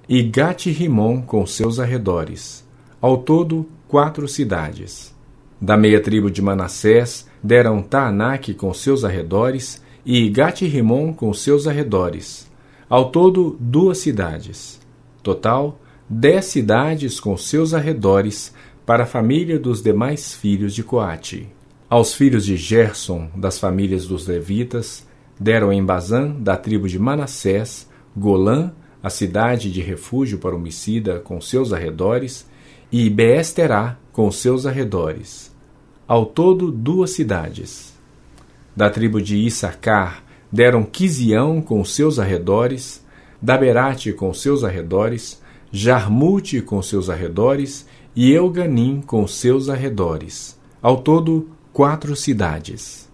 e 0.06 0.22
Gate-Rimon 0.22 1.22
com 1.22 1.46
seus 1.46 1.80
arredores 1.80 2.68
ao 3.00 3.18
todo 3.18 3.66
quatro 3.86 4.26
cidades. 4.26 5.14
Da 5.60 5.76
meia 5.76 6.00
tribo 6.00 6.30
de 6.30 6.42
Manassés 6.42 7.26
deram 7.42 7.82
Taanac 7.82 8.52
com 8.54 8.74
seus 8.74 9.04
arredores 9.04 9.82
e 10.10 10.26
Gate-Rimon 10.30 11.12
com 11.12 11.34
seus 11.34 11.66
arredores. 11.66 12.50
Ao 12.88 13.10
todo 13.10 13.58
duas 13.60 13.98
cidades. 13.98 14.80
Total, 15.22 15.78
dez 16.08 16.46
cidades 16.46 17.20
com 17.20 17.36
seus 17.36 17.74
arredores 17.74 18.54
para 18.86 19.02
a 19.02 19.06
família 19.06 19.58
dos 19.58 19.82
demais 19.82 20.32
filhos 20.32 20.74
de 20.74 20.82
Coate. 20.82 21.46
Aos 21.90 22.14
filhos 22.14 22.46
de 22.46 22.56
Gerson, 22.56 23.28
das 23.36 23.58
famílias 23.58 24.06
dos 24.06 24.26
levitas, 24.26 25.06
deram 25.38 25.70
em 25.70 25.84
Bazã, 25.84 26.34
da 26.40 26.56
tribo 26.56 26.88
de 26.88 26.98
Manassés, 26.98 27.86
Golã, 28.16 28.72
a 29.02 29.10
cidade 29.10 29.70
de 29.70 29.82
refúgio 29.82 30.38
para 30.38 30.54
o 30.54 30.58
homicida 30.58 31.20
com 31.20 31.38
seus 31.38 31.70
arredores, 31.70 32.48
e 32.90 33.10
Beesterá 33.10 33.98
com 34.10 34.32
seus 34.32 34.64
arredores. 34.64 35.54
Ao 36.06 36.24
todo, 36.24 36.72
duas 36.72 37.10
cidades. 37.10 37.97
Da 38.78 38.88
tribo 38.88 39.20
de 39.20 39.36
Issacar 39.36 40.22
deram 40.52 40.84
Quisião 40.84 41.60
com 41.60 41.84
seus 41.84 42.16
arredores, 42.20 43.04
Daberate 43.42 44.12
com 44.12 44.32
seus 44.32 44.62
arredores, 44.62 45.42
Jarmute 45.72 46.62
com 46.62 46.80
seus 46.80 47.10
arredores 47.10 47.88
e 48.14 48.30
Euganim 48.30 49.00
com 49.00 49.26
seus 49.26 49.68
arredores. 49.68 50.56
Ao 50.80 50.98
todo, 50.98 51.50
quatro 51.72 52.14
cidades. 52.14 53.10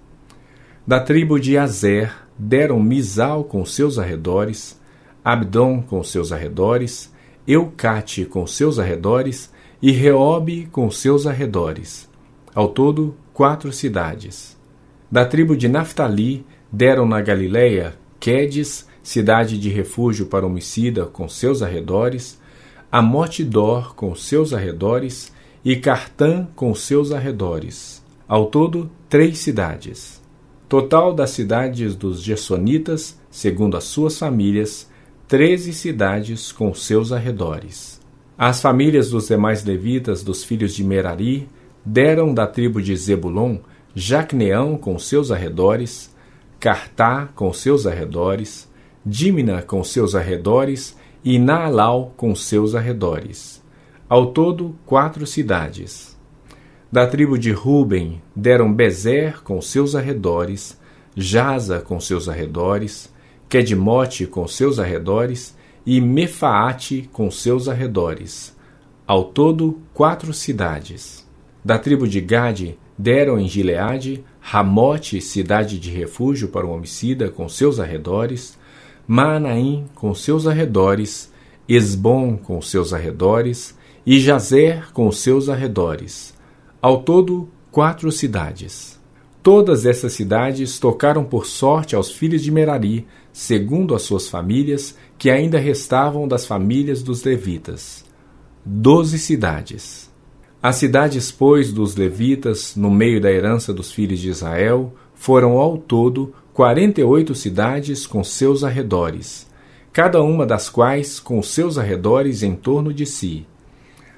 Da 0.87 1.01
tribo 1.01 1.41
de 1.41 1.57
Azer 1.57 2.15
deram 2.39 2.79
Misal 2.79 3.43
com 3.43 3.65
seus 3.65 3.99
arredores, 3.99 4.79
Abdom 5.25 5.81
com 5.81 6.05
seus 6.05 6.31
arredores, 6.31 7.11
Eucate 7.49 8.27
com 8.27 8.47
seus 8.47 8.79
arredores 8.79 9.51
e 9.81 9.93
Reobe 9.93 10.69
com 10.71 10.91
seus 10.91 11.27
arredores. 11.27 12.07
Ao 12.55 12.69
todo, 12.69 13.17
quatro 13.33 13.73
cidades. 13.73 14.54
Da 15.11 15.25
tribo 15.25 15.57
de 15.57 15.69
Naphtali 15.69 16.45
deram 16.73 17.07
na 17.07 17.21
Galiléia 17.21 17.95
Quedes, 18.19 18.89
cidade 19.03 19.59
de 19.59 19.69
refúgio 19.69 20.27
para 20.27 20.47
homicida 20.47 21.05
com 21.05 21.29
seus 21.29 21.63
arredores, 21.63 22.41
Amotidor 22.91 23.95
com 23.95 24.15
seus 24.15 24.55
arredores 24.55 25.33
e 25.65 25.77
Cartã 25.77 26.49
com 26.55 26.75
seus 26.75 27.13
arredores. 27.13 28.03
Ao 28.27 28.47
todo, 28.47 28.91
três 29.09 29.39
cidades. 29.39 30.23
Total 30.69 31.13
das 31.13 31.31
cidades 31.31 31.95
dos 31.95 32.23
Gersonitas, 32.23 33.19
segundo 33.31 33.77
as 33.77 33.85
suas 33.85 34.19
famílias, 34.19 34.91
treze 35.29 35.73
cidades 35.73 36.51
com 36.51 36.73
seus 36.73 37.13
arredores. 37.13 38.01
As 38.39 38.63
famílias 38.63 39.11
dos 39.11 39.29
demais 39.29 39.65
levitas 39.65 40.23
dos 40.23 40.43
filhos 40.43 40.75
de 40.75 40.83
Merari 40.83 41.49
deram 41.85 42.33
da 42.33 42.47
tribo 42.47 42.81
de 42.81 42.97
Zebulon 42.97 43.59
Jacneão 43.95 44.77
com 44.77 44.99
seus 44.99 45.31
arredores, 45.31 46.13
Cartá 46.59 47.29
com 47.35 47.53
seus 47.53 47.87
arredores, 47.87 48.69
Dímina 49.07 49.63
com 49.63 49.85
seus 49.85 50.15
arredores 50.15 50.97
e 51.23 51.39
Naalau 51.39 52.13
com 52.17 52.35
seus 52.35 52.75
arredores. 52.75 53.63
Ao 54.09 54.33
todo, 54.33 54.75
quatro 54.85 55.27
cidades. 55.27 56.19
Da 56.91 57.07
tribo 57.07 57.39
de 57.39 57.53
Ruben 57.53 58.21
deram 58.35 58.73
Bezer 58.73 59.43
com 59.43 59.61
seus 59.61 59.95
arredores, 59.95 60.81
Jaza 61.17 61.81
com 61.81 62.01
seus 62.01 62.29
arredores, 62.29 63.13
Quedmote 63.49 64.27
com 64.27 64.49
seus 64.49 64.81
arredores 64.81 65.57
e 65.87 66.01
Mefaate 66.01 67.09
com 67.13 67.31
seus 67.31 67.69
arredores. 67.69 68.57
Ao 69.07 69.23
todo, 69.23 69.81
quatro 69.93 70.33
cidades. 70.33 71.29
Da 71.65 71.79
tribo 71.79 72.09
de 72.09 72.21
Gade, 72.21 72.79
deram 72.97 73.39
em 73.39 73.49
Gileade, 73.49 74.25
Ramote, 74.41 75.21
cidade 75.21 75.79
de 75.79 75.91
refúgio 75.91 76.49
para 76.49 76.67
o 76.67 76.71
homicida, 76.71 77.29
com 77.29 77.49
seus 77.49 77.81
arredores, 77.81 78.59
Maanaim, 79.07 79.87
com 79.95 80.15
seus 80.15 80.47
arredores, 80.47 81.33
Esbom, 81.69 82.37
com 82.37 82.61
seus 82.61 82.93
arredores, 82.93 83.77
e 84.07 84.21
Jazer, 84.21 84.93
com 84.93 85.11
seus 85.11 85.49
arredores. 85.49 86.35
Ao 86.81 87.03
todo, 87.03 87.49
quatro 87.71 88.13
cidades. 88.13 89.01
Todas 89.43 89.85
essas 89.85 90.13
cidades 90.13 90.79
tocaram 90.79 91.25
por 91.25 91.47
sorte 91.47 91.95
aos 91.95 92.11
filhos 92.11 92.43
de 92.43 92.51
Merari, 92.51 93.07
segundo 93.33 93.95
as 93.95 94.03
suas 94.03 94.29
famílias, 94.29 94.97
que 95.19 95.31
ainda 95.31 95.59
restavam 95.59 96.27
das 96.29 96.47
famílias 96.47 97.03
dos 97.03 97.25
levitas. 97.25 98.05
Doze 98.65 99.19
cidades. 99.19 100.04
As 100.65 100.77
cidades, 100.77 101.31
pois, 101.31 101.71
dos 101.71 101.95
levitas, 101.95 102.75
no 102.75 102.91
meio 102.91 103.21
da 103.21 103.31
herança 103.31 103.71
dos 103.71 103.93
filhos 103.93 104.19
de 104.19 104.31
Israel, 104.31 104.95
foram 105.15 105.59
ao 105.59 105.77
todo 105.77 106.33
quarenta 106.55 107.03
e 107.03 107.05
oito 107.05 107.35
cidades 107.35 108.07
com 108.07 108.25
seus 108.25 108.65
arredores, 108.65 109.47
cada 109.93 110.23
uma 110.23 110.47
das 110.47 110.71
quais 110.71 111.21
com 111.21 111.43
seus 111.43 111.77
arredores 111.77 112.43
em 112.43 112.57
torno 112.57 112.95
de 112.95 113.05
si. 113.05 113.47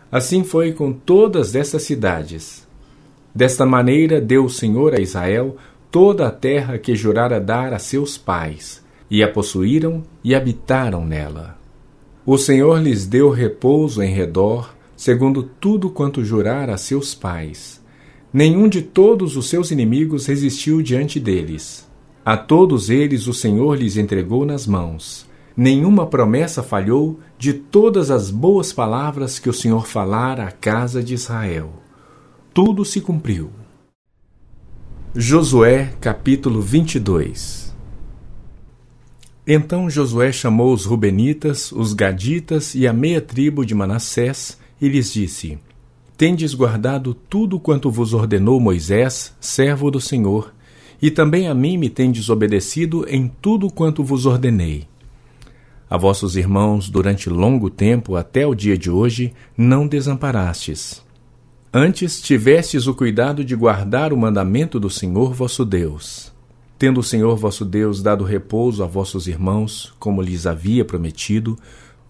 Assim 0.08 0.44
foi 0.44 0.70
com 0.70 0.92
todas 0.92 1.56
essas 1.56 1.82
cidades. 1.82 2.64
Desta 3.34 3.66
maneira 3.66 4.20
deu 4.20 4.44
o 4.44 4.48
Senhor 4.48 4.94
a 4.94 5.00
Israel 5.00 5.56
toda 5.90 6.28
a 6.28 6.30
terra 6.30 6.78
que 6.78 6.94
jurara 6.94 7.40
dar 7.40 7.72
a 7.72 7.80
seus 7.80 8.16
pais, 8.16 8.84
e 9.10 9.20
a 9.20 9.28
possuíram 9.28 10.04
e 10.22 10.32
habitaram 10.32 11.04
nela. 11.04 11.58
O 12.24 12.38
Senhor 12.38 12.80
lhes 12.80 13.04
deu 13.04 13.30
repouso 13.30 14.00
em 14.00 14.14
redor, 14.14 14.75
segundo 14.96 15.42
tudo 15.42 15.90
quanto 15.90 16.24
jurara 16.24 16.74
a 16.74 16.78
seus 16.78 17.14
pais. 17.14 17.84
Nenhum 18.32 18.68
de 18.68 18.82
todos 18.82 19.36
os 19.36 19.48
seus 19.48 19.70
inimigos 19.70 20.26
resistiu 20.26 20.82
diante 20.82 21.20
deles. 21.20 21.86
A 22.24 22.36
todos 22.36 22.90
eles 22.90 23.26
o 23.26 23.32
Senhor 23.32 23.76
lhes 23.76 23.96
entregou 23.96 24.44
nas 24.44 24.66
mãos. 24.66 25.28
Nenhuma 25.56 26.06
promessa 26.06 26.62
falhou 26.62 27.20
de 27.38 27.52
todas 27.52 28.10
as 28.10 28.30
boas 28.30 28.72
palavras 28.72 29.38
que 29.38 29.48
o 29.48 29.52
Senhor 29.52 29.86
falara 29.86 30.44
à 30.44 30.50
casa 30.50 31.02
de 31.02 31.14
Israel. 31.14 31.70
Tudo 32.52 32.84
se 32.84 33.00
cumpriu. 33.00 33.50
Josué 35.14 35.92
capítulo 36.00 36.60
22 36.60 37.66
então 39.48 39.88
Josué 39.88 40.32
chamou 40.32 40.74
os 40.74 40.84
Rubenitas, 40.84 41.70
os 41.70 41.92
Gaditas 41.92 42.74
e 42.74 42.84
a 42.84 42.92
meia 42.92 43.20
tribo 43.20 43.64
de 43.64 43.76
Manassés 43.76 44.58
e 44.80 44.88
lhes 44.88 45.12
disse: 45.12 45.58
Tendes 46.16 46.54
guardado 46.54 47.14
tudo 47.14 47.60
quanto 47.60 47.90
vos 47.90 48.14
ordenou 48.14 48.58
Moisés, 48.58 49.34
servo 49.40 49.90
do 49.90 50.00
Senhor, 50.00 50.52
e 51.00 51.10
também 51.10 51.48
a 51.48 51.54
mim 51.54 51.76
me 51.76 51.90
tendes 51.90 52.30
obedecido 52.30 53.04
em 53.08 53.30
tudo 53.40 53.70
quanto 53.70 54.02
vos 54.02 54.24
ordenei. 54.24 54.86
A 55.88 55.96
vossos 55.96 56.36
irmãos, 56.36 56.88
durante 56.88 57.30
longo 57.30 57.70
tempo, 57.70 58.16
até 58.16 58.46
o 58.46 58.54
dia 58.54 58.76
de 58.76 58.90
hoje, 58.90 59.32
não 59.56 59.86
desamparastes. 59.86 61.04
Antes 61.72 62.20
tivestes 62.20 62.86
o 62.86 62.94
cuidado 62.94 63.44
de 63.44 63.54
guardar 63.54 64.12
o 64.12 64.16
mandamento 64.16 64.80
do 64.80 64.88
Senhor 64.88 65.32
vosso 65.34 65.64
Deus. 65.64 66.32
Tendo 66.78 67.00
o 67.00 67.04
Senhor 67.04 67.36
vosso 67.36 67.64
Deus 67.64 68.02
dado 68.02 68.24
repouso 68.24 68.82
a 68.82 68.86
vossos 68.86 69.28
irmãos, 69.28 69.94
como 69.98 70.22
lhes 70.22 70.46
havia 70.46 70.84
prometido, 70.84 71.56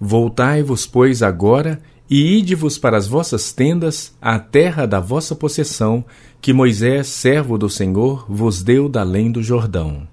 voltai-vos, 0.01 0.87
pois, 0.87 1.23
agora 1.23 1.81
e 2.09 2.39
ide-vos 2.39 2.79
para 2.79 2.97
as 2.97 3.07
vossas 3.07 3.53
tendas, 3.53 4.17
à 4.21 4.39
terra 4.39 4.87
da 4.87 5.01
vossa 5.01 5.35
possessão, 5.35 6.05
que 6.41 6.53
Moisés, 6.53 7.09
servo 7.09 7.59
do 7.59 7.69
Senhor, 7.69 8.25
vos 8.29 8.63
deu 8.63 8.89
da 8.89 9.01
além 9.01 9.31
do 9.31 9.43
Jordão. 9.43 10.07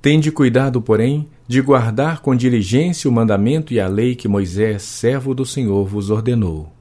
Tende 0.00 0.30
cuidado, 0.30 0.80
porém, 0.80 1.28
de 1.46 1.60
guardar 1.60 2.20
com 2.20 2.34
diligência 2.34 3.10
o 3.10 3.12
mandamento 3.12 3.74
e 3.74 3.80
a 3.80 3.86
lei 3.86 4.14
que 4.14 4.28
Moisés, 4.28 4.82
servo 4.82 5.34
do 5.34 5.44
Senhor, 5.44 5.86
vos 5.86 6.10
ordenou. 6.10 6.72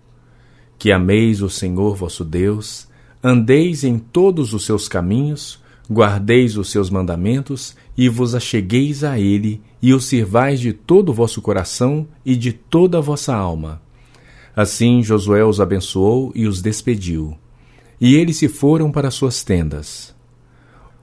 Que 0.78 0.92
ameis 0.92 1.42
o 1.42 1.50
Senhor 1.50 1.96
vosso 1.96 2.24
Deus, 2.24 2.88
andeis 3.24 3.84
em 3.84 3.98
todos 3.98 4.54
os 4.54 4.66
seus 4.66 4.88
caminhos, 4.88 5.60
guardeis 5.92 6.58
os 6.58 6.70
seus 6.70 6.90
mandamentos 6.90 7.76
e 7.98 8.10
vos 8.10 8.36
achegueis 8.36 9.04
a 9.04 9.20
ele 9.20 9.62
e 9.82 9.94
o 9.94 10.00
sirvais 10.00 10.60
de 10.60 10.74
todo 10.74 11.10
o 11.10 11.14
vosso 11.14 11.42
coração 11.42 12.08
e 12.26 12.36
de 12.36 12.52
toda 12.52 12.98
a 12.98 13.02
vossa 13.02 13.36
alma. 13.36 13.85
Assim 14.56 15.04
Josué 15.04 15.44
os 15.44 15.60
abençoou 15.60 16.32
e 16.34 16.48
os 16.48 16.62
despediu. 16.62 17.38
E 18.00 18.16
eles 18.16 18.38
se 18.38 18.48
foram 18.48 18.92
para 18.92 19.12
suas 19.12 19.44
tendas. 19.44 20.16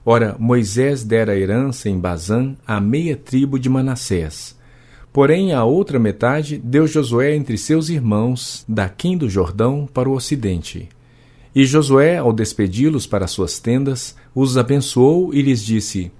Ora, 0.05 0.35
Moisés 0.39 1.03
dera 1.03 1.37
herança 1.37 1.87
em 1.87 1.99
Bazã 1.99 2.55
à 2.65 2.81
meia 2.81 3.15
tribo 3.15 3.59
de 3.59 3.69
Manassés. 3.69 4.57
Porém, 5.13 5.53
a 5.53 5.63
outra 5.63 5.99
metade 5.99 6.57
deu 6.57 6.87
Josué 6.87 7.35
entre 7.35 7.57
seus 7.57 7.89
irmãos, 7.89 8.65
daquém 8.67 9.15
do 9.15 9.29
Jordão 9.29 9.87
para 9.93 10.09
o 10.09 10.13
ocidente. 10.13 10.89
E 11.55 11.65
Josué, 11.65 12.17
ao 12.17 12.33
despedi-los 12.33 13.05
para 13.05 13.27
suas 13.27 13.59
tendas, 13.59 14.15
os 14.33 14.57
abençoou 14.57 15.31
e 15.31 15.41
lhes 15.43 15.63
disse: 15.63 16.11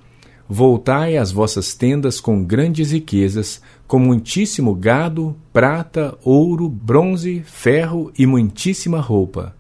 Voltai 0.50 1.18
às 1.18 1.32
vossas 1.32 1.74
tendas 1.74 2.20
com 2.20 2.44
grandes 2.44 2.92
riquezas, 2.92 3.62
com 3.88 4.00
muitíssimo 4.00 4.76
gado, 4.76 5.36
prata, 5.52 6.18
ouro, 6.24 6.70
bronze, 6.70 7.42
ferro 7.46 8.12
e 8.18 8.26
muitíssima 8.26 9.00
roupa 9.00 9.56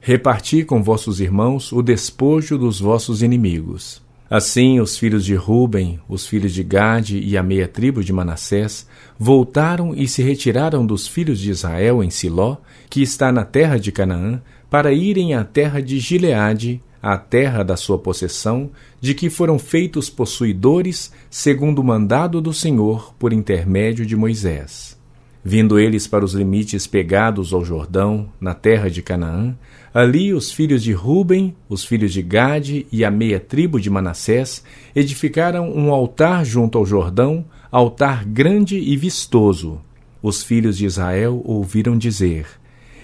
reparti 0.00 0.64
com 0.64 0.82
vossos 0.82 1.20
irmãos 1.20 1.72
o 1.72 1.82
despojo 1.82 2.56
dos 2.56 2.80
vossos 2.80 3.22
inimigos. 3.22 4.02
Assim, 4.30 4.80
os 4.80 4.98
filhos 4.98 5.24
de 5.24 5.34
Ruben, 5.34 6.00
os 6.08 6.26
filhos 6.26 6.52
de 6.52 6.62
Gade 6.62 7.18
e 7.18 7.36
a 7.36 7.42
meia 7.42 7.66
tribo 7.66 8.04
de 8.04 8.12
Manassés 8.12 8.86
voltaram 9.18 9.94
e 9.94 10.06
se 10.06 10.22
retiraram 10.22 10.84
dos 10.84 11.06
filhos 11.06 11.38
de 11.38 11.50
Israel 11.50 12.02
em 12.02 12.08
Siló, 12.10 12.56
que 12.90 13.02
está 13.02 13.32
na 13.32 13.44
terra 13.44 13.78
de 13.78 13.90
Canaã, 13.92 14.40
para 14.70 14.92
irem 14.92 15.34
à 15.34 15.44
terra 15.44 15.80
de 15.80 15.98
Gileade, 15.98 16.82
a 17.02 17.16
terra 17.16 17.62
da 17.62 17.76
sua 17.76 17.98
possessão, 17.98 18.70
de 19.00 19.14
que 19.14 19.30
foram 19.30 19.58
feitos 19.58 20.10
possuidores, 20.10 21.12
segundo 21.30 21.78
o 21.78 21.84
mandado 21.84 22.40
do 22.40 22.52
Senhor 22.52 23.14
por 23.18 23.32
intermédio 23.32 24.04
de 24.04 24.16
Moisés. 24.16 24.98
Vindo 25.44 25.78
eles 25.78 26.06
para 26.06 26.24
os 26.24 26.34
limites 26.34 26.86
pegados 26.86 27.52
ao 27.52 27.64
Jordão, 27.64 28.28
na 28.40 28.54
terra 28.54 28.90
de 28.90 29.00
Canaã, 29.00 29.56
ali 29.94 30.34
os 30.34 30.52
filhos 30.52 30.82
de 30.82 30.92
Ruben, 30.92 31.56
os 31.68 31.84
filhos 31.84 32.12
de 32.12 32.20
Gade 32.20 32.86
e 32.92 33.04
a 33.04 33.10
meia 33.10 33.40
tribo 33.40 33.80
de 33.80 33.88
Manassés 33.88 34.62
edificaram 34.94 35.72
um 35.72 35.92
altar 35.92 36.44
junto 36.44 36.76
ao 36.76 36.84
Jordão, 36.84 37.44
altar 37.70 38.24
grande 38.24 38.76
e 38.76 38.96
vistoso. 38.96 39.80
Os 40.20 40.42
filhos 40.42 40.76
de 40.76 40.84
Israel 40.84 41.40
ouviram 41.44 41.96
dizer: 41.96 42.46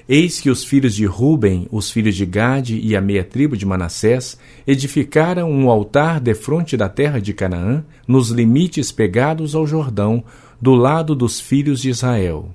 Eis 0.06 0.38
que 0.38 0.50
os 0.50 0.62
filhos 0.62 0.94
de 0.94 1.06
Ruben, 1.06 1.66
os 1.70 1.90
filhos 1.90 2.14
de 2.14 2.26
Gade 2.26 2.78
e 2.78 2.94
a 2.94 3.00
meia 3.00 3.24
tribo 3.24 3.56
de 3.56 3.64
Manassés 3.64 4.38
edificaram 4.66 5.50
um 5.50 5.70
altar 5.70 6.20
defronte 6.20 6.76
da 6.76 6.90
terra 6.90 7.18
de 7.18 7.32
Canaã, 7.32 7.82
nos 8.06 8.28
limites 8.28 8.92
pegados 8.92 9.54
ao 9.54 9.66
Jordão, 9.66 10.22
do 10.60 10.74
lado 10.74 11.14
dos 11.14 11.40
filhos 11.40 11.80
de 11.80 11.88
Israel. 11.88 12.50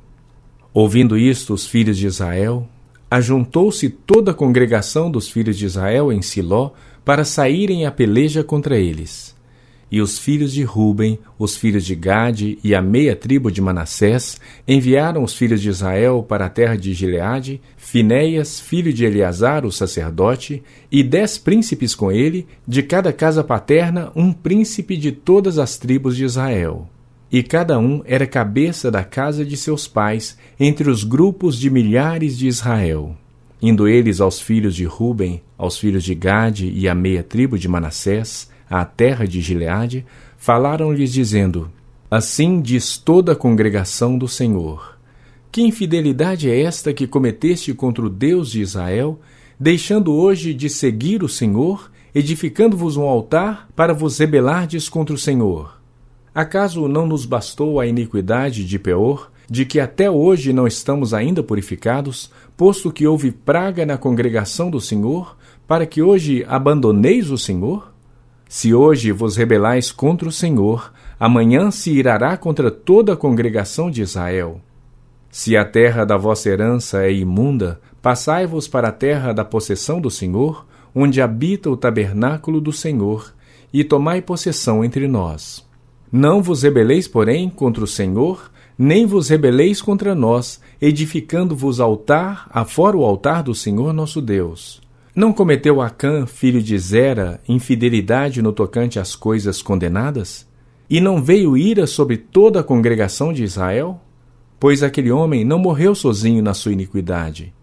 Ouvindo 0.71 1.17
isto, 1.17 1.51
os 1.51 1.65
filhos 1.65 1.97
de 1.97 2.05
Israel, 2.05 2.67
ajuntou-se 3.09 3.89
toda 3.89 4.29
a 4.29 4.35
congregação 4.35 5.09
dos 5.09 5.27
filhos 5.27 5.57
de 5.57 5.65
Israel 5.65 6.13
em 6.13 6.21
Siló 6.21 6.69
para 7.03 7.25
saírem 7.25 7.87
à 7.87 7.91
peleja 7.91 8.43
contra 8.43 8.77
eles. 8.77 9.35
E 9.91 10.01
os 10.01 10.19
filhos 10.19 10.53
de 10.53 10.63
Ruben, 10.63 11.19
os 11.37 11.55
filhos 11.57 11.85
de 11.85 11.95
Gade 11.95 12.59
e 12.63 12.75
a 12.75 12.81
meia 12.81 13.15
tribo 13.15 13.51
de 13.51 13.61
Manassés 13.61 14.39
enviaram 14.67 15.23
os 15.23 15.33
filhos 15.33 15.61
de 15.61 15.69
Israel 15.69 16.23
para 16.27 16.45
a 16.45 16.49
terra 16.49 16.75
de 16.75 16.93
Gileade, 16.93 17.59
Finéias, 17.75 18.59
filho 18.59 18.93
de 18.93 19.05
Eleazar, 19.05 19.65
o 19.65 19.71
sacerdote, 19.71 20.61
e 20.91 21.03
dez 21.03 21.37
príncipes 21.37 21.95
com 21.95 22.11
ele, 22.11 22.45
de 22.67 22.83
cada 22.83 23.11
casa 23.11 23.43
paterna 23.43 24.11
um 24.15 24.31
príncipe 24.31 24.95
de 24.95 25.11
todas 25.11 25.57
as 25.57 25.77
tribos 25.77 26.15
de 26.15 26.23
Israel 26.23 26.87
e 27.31 27.43
cada 27.43 27.77
um 27.77 28.01
era 28.05 28.25
cabeça 28.25 28.89
da 28.89 29.03
casa 29.03 29.45
de 29.45 29.55
seus 29.55 29.87
pais 29.87 30.37
entre 30.59 30.89
os 30.89 31.03
grupos 31.03 31.57
de 31.57 31.69
milhares 31.69 32.37
de 32.37 32.47
Israel. 32.47 33.15
Indo 33.61 33.87
eles 33.87 34.19
aos 34.21 34.39
filhos 34.39 34.75
de 34.75 34.85
Ruben, 34.85 35.41
aos 35.57 35.77
filhos 35.77 36.03
de 36.03 36.15
Gade 36.15 36.71
e 36.73 36.87
à 36.87 36.95
meia 36.95 37.21
tribo 37.21 37.57
de 37.57 37.67
Manassés, 37.67 38.49
à 38.69 38.85
terra 38.85 39.25
de 39.25 39.41
Gileade, 39.41 40.05
falaram-lhes 40.37 41.11
dizendo: 41.11 41.71
Assim 42.11 42.61
diz 42.61 42.97
toda 42.97 43.33
a 43.33 43.35
congregação 43.35 44.17
do 44.17 44.27
Senhor: 44.27 44.97
Que 45.51 45.61
infidelidade 45.61 46.49
é 46.49 46.61
esta 46.61 46.93
que 46.93 47.07
cometeste 47.07 47.73
contra 47.73 48.05
o 48.05 48.09
Deus 48.09 48.51
de 48.51 48.61
Israel, 48.61 49.19
deixando 49.59 50.13
hoje 50.13 50.53
de 50.53 50.69
seguir 50.69 51.23
o 51.23 51.29
Senhor, 51.29 51.91
edificando-vos 52.13 52.97
um 52.97 53.03
altar 53.03 53.69
para 53.75 53.93
vos 53.93 54.17
rebelardes 54.17 54.87
contra 54.87 55.13
o 55.13 55.19
Senhor? 55.19 55.79
Acaso 56.33 56.87
não 56.87 57.05
nos 57.05 57.25
bastou 57.25 57.79
a 57.79 57.87
iniquidade 57.87 58.63
de 58.63 58.79
Peor, 58.79 59.31
de 59.49 59.65
que 59.65 59.79
até 59.79 60.09
hoje 60.09 60.53
não 60.53 60.67
estamos 60.67 61.13
ainda 61.13 61.41
purificados, 61.41 62.31
posto 62.55 62.91
que 62.91 63.07
houve 63.07 63.31
praga 63.31 63.85
na 63.85 63.97
congregação 63.97 64.69
do 64.69 64.79
Senhor, 64.79 65.35
para 65.67 65.85
que 65.85 66.01
hoje 66.01 66.45
abandoneis 66.47 67.31
o 67.31 67.37
Senhor? 67.37 67.88
Se 68.51 68.73
hoje 68.73 69.11
vos 69.11 69.37
rebelais 69.37 69.91
contra 69.91 70.27
o 70.27 70.31
Senhor, 70.31 70.91
amanhã 71.19 71.69
se 71.69 71.91
irará 71.91 72.35
contra 72.35 72.71
toda 72.71 73.13
a 73.13 73.15
congregação 73.15 73.91
de 73.91 74.01
Israel. 74.01 74.59
Se 75.29 75.55
a 75.55 75.63
terra 75.63 76.03
da 76.03 76.17
vossa 76.17 76.49
herança 76.49 77.03
é 77.03 77.13
imunda, 77.13 77.79
passai-vos 78.01 78.67
para 78.67 78.87
a 78.87 78.91
terra 78.91 79.33
da 79.33 79.45
possessão 79.45 80.01
do 80.01 80.09
Senhor, 80.09 80.65
onde 80.95 81.21
habita 81.21 81.69
o 81.69 81.77
tabernáculo 81.77 82.59
do 82.59 82.73
Senhor, 82.73 83.31
e 83.71 83.83
tomai 83.83 84.19
possessão 84.19 84.83
entre 84.83 85.07
nós. 85.07 85.63
Não 86.11 86.41
vos 86.41 86.63
rebeleis, 86.63 87.07
porém, 87.07 87.51
contra 87.51 87.83
o 87.83 87.87
Senhor, 87.87 88.49
nem 88.75 89.05
vos 89.05 89.29
rebeleis 89.29 89.79
contra 89.79 90.15
nós, 90.15 90.59
edificando-vos 90.81 91.79
altar 91.79 92.49
afora 92.49 92.97
o 92.97 93.05
altar 93.05 93.43
do 93.43 93.53
Senhor 93.53 93.93
nosso 93.93 94.19
Deus. 94.19 94.88
Não 95.19 95.33
cometeu 95.33 95.81
Acã, 95.81 96.25
filho 96.25 96.61
de 96.61 96.77
Zera, 96.77 97.41
infidelidade 97.45 98.41
no 98.41 98.53
tocante 98.53 98.99
às 98.99 99.17
coisas 99.17 99.61
condenadas? 99.61 100.47
E 100.89 101.01
não 101.01 101.21
veio 101.21 101.57
ira 101.57 101.85
sobre 101.85 102.15
toda 102.15 102.61
a 102.61 102.63
congregação 102.63 103.33
de 103.33 103.43
Israel? 103.43 103.99
Pois 104.57 104.81
aquele 104.81 105.11
homem 105.11 105.43
não 105.43 105.59
morreu 105.59 105.93
sozinho 105.93 106.41
na 106.41 106.53
sua 106.53 106.71
iniquidade. 106.71 107.53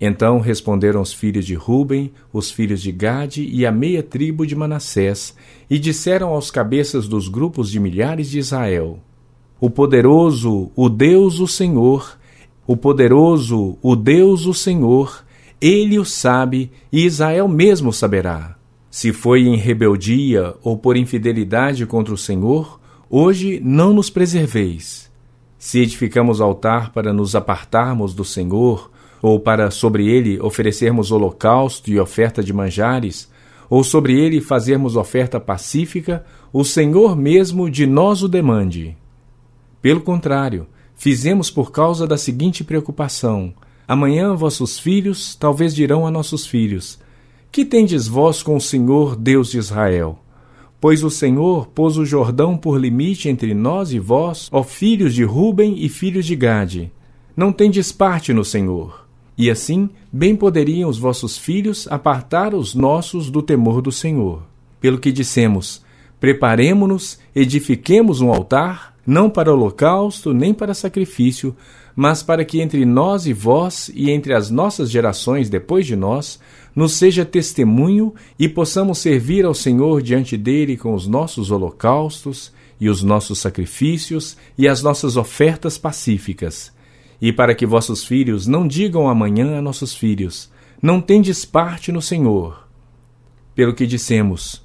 Então 0.00 0.38
responderam 0.38 1.00
os 1.00 1.12
filhos 1.12 1.44
de 1.44 1.56
Ruben, 1.56 2.12
os 2.32 2.52
filhos 2.52 2.80
de 2.80 2.92
Gade 2.92 3.48
e 3.52 3.66
a 3.66 3.72
meia 3.72 4.04
tribo 4.04 4.46
de 4.46 4.54
Manassés, 4.54 5.36
e 5.68 5.80
disseram 5.80 6.28
aos 6.28 6.52
cabeças 6.52 7.08
dos 7.08 7.26
grupos 7.26 7.68
de 7.68 7.80
milhares 7.80 8.30
de 8.30 8.38
Israel: 8.38 9.00
O 9.60 9.68
poderoso, 9.68 10.70
o 10.76 10.88
Deus, 10.88 11.40
o 11.40 11.48
Senhor, 11.48 12.16
o 12.64 12.76
poderoso, 12.76 13.76
o 13.82 13.96
Deus, 13.96 14.46
o 14.46 14.54
Senhor, 14.54 15.24
ele 15.62 15.96
o 15.96 16.04
sabe 16.04 16.72
e 16.90 17.06
Israel 17.06 17.46
mesmo 17.46 17.92
saberá. 17.92 18.56
Se 18.90 19.12
foi 19.12 19.42
em 19.42 19.56
rebeldia 19.56 20.56
ou 20.60 20.76
por 20.76 20.96
infidelidade 20.96 21.86
contra 21.86 22.12
o 22.12 22.18
Senhor, 22.18 22.80
hoje 23.08 23.60
não 23.64 23.92
nos 23.92 24.10
preserveis. 24.10 25.08
Se 25.56 25.78
edificamos 25.78 26.40
altar 26.40 26.90
para 26.90 27.12
nos 27.12 27.36
apartarmos 27.36 28.12
do 28.12 28.24
Senhor, 28.24 28.90
ou 29.22 29.38
para 29.38 29.70
sobre 29.70 30.08
ele 30.08 30.40
oferecermos 30.40 31.12
holocausto 31.12 31.88
e 31.88 32.00
oferta 32.00 32.42
de 32.42 32.52
manjares, 32.52 33.30
ou 33.70 33.84
sobre 33.84 34.18
ele 34.18 34.40
fazermos 34.40 34.96
oferta 34.96 35.38
pacífica, 35.38 36.24
o 36.52 36.64
Senhor 36.64 37.16
mesmo 37.16 37.70
de 37.70 37.86
nós 37.86 38.20
o 38.24 38.28
demande. 38.28 38.96
Pelo 39.80 40.00
contrário, 40.00 40.66
fizemos 40.96 41.52
por 41.52 41.70
causa 41.70 42.04
da 42.04 42.18
seguinte 42.18 42.64
preocupação: 42.64 43.54
amanhã 43.92 44.34
vossos 44.34 44.78
filhos 44.78 45.34
talvez 45.34 45.74
dirão 45.74 46.06
a 46.06 46.10
nossos 46.10 46.46
filhos: 46.46 46.98
Que 47.50 47.64
tendes 47.64 48.08
vós 48.08 48.42
com 48.42 48.56
o 48.56 48.60
Senhor, 48.60 49.14
Deus 49.14 49.50
de 49.50 49.58
Israel? 49.58 50.18
Pois 50.80 51.04
o 51.04 51.10
Senhor 51.10 51.68
pôs 51.68 51.96
o 51.98 52.04
Jordão 52.04 52.56
por 52.56 52.80
limite 52.80 53.28
entre 53.28 53.54
nós 53.54 53.92
e 53.92 53.98
vós, 53.98 54.48
ó 54.50 54.62
filhos 54.62 55.14
de 55.14 55.22
Ruben 55.22 55.76
e 55.76 55.88
filhos 55.88 56.24
de 56.24 56.34
Gade. 56.34 56.90
Não 57.36 57.52
tendes 57.52 57.92
parte 57.92 58.32
no 58.32 58.44
Senhor. 58.44 59.06
E 59.36 59.50
assim, 59.50 59.90
bem 60.12 60.34
poderiam 60.34 60.88
os 60.88 60.98
vossos 60.98 61.38
filhos 61.38 61.86
apartar 61.90 62.54
os 62.54 62.74
nossos 62.74 63.30
do 63.30 63.42
temor 63.42 63.80
do 63.82 63.92
Senhor. 63.92 64.42
Pelo 64.80 64.98
que 64.98 65.12
dissemos: 65.12 65.82
Preparemo-nos, 66.18 67.18
edifiquemos 67.34 68.20
um 68.20 68.30
altar, 68.30 68.96
não 69.06 69.28
para 69.28 69.52
holocausto, 69.52 70.32
nem 70.32 70.54
para 70.54 70.74
sacrifício, 70.74 71.54
mas 71.94 72.22
para 72.22 72.44
que 72.44 72.60
entre 72.60 72.84
nós 72.84 73.26
e 73.26 73.32
vós 73.32 73.90
e 73.94 74.10
entre 74.10 74.34
as 74.34 74.50
nossas 74.50 74.90
gerações 74.90 75.50
depois 75.50 75.86
de 75.86 75.94
nós 75.96 76.38
nos 76.74 76.92
seja 76.92 77.24
testemunho 77.24 78.14
e 78.38 78.48
possamos 78.48 78.98
servir 78.98 79.44
ao 79.44 79.54
Senhor 79.54 80.02
diante 80.02 80.36
dele 80.36 80.76
com 80.76 80.94
os 80.94 81.06
nossos 81.06 81.50
holocaustos 81.50 82.52
e 82.80 82.88
os 82.88 83.02
nossos 83.02 83.38
sacrifícios 83.38 84.36
e 84.56 84.66
as 84.66 84.82
nossas 84.82 85.16
ofertas 85.16 85.76
pacíficas. 85.76 86.72
E 87.20 87.32
para 87.32 87.54
que 87.54 87.66
vossos 87.66 88.04
filhos 88.04 88.46
não 88.46 88.66
digam 88.66 89.08
amanhã 89.08 89.58
a 89.58 89.62
nossos 89.62 89.94
filhos: 89.94 90.50
Não 90.82 91.00
tendes 91.00 91.44
parte 91.44 91.92
no 91.92 92.02
Senhor. 92.02 92.66
Pelo 93.54 93.74
que 93.74 93.86
dissemos, 93.86 94.62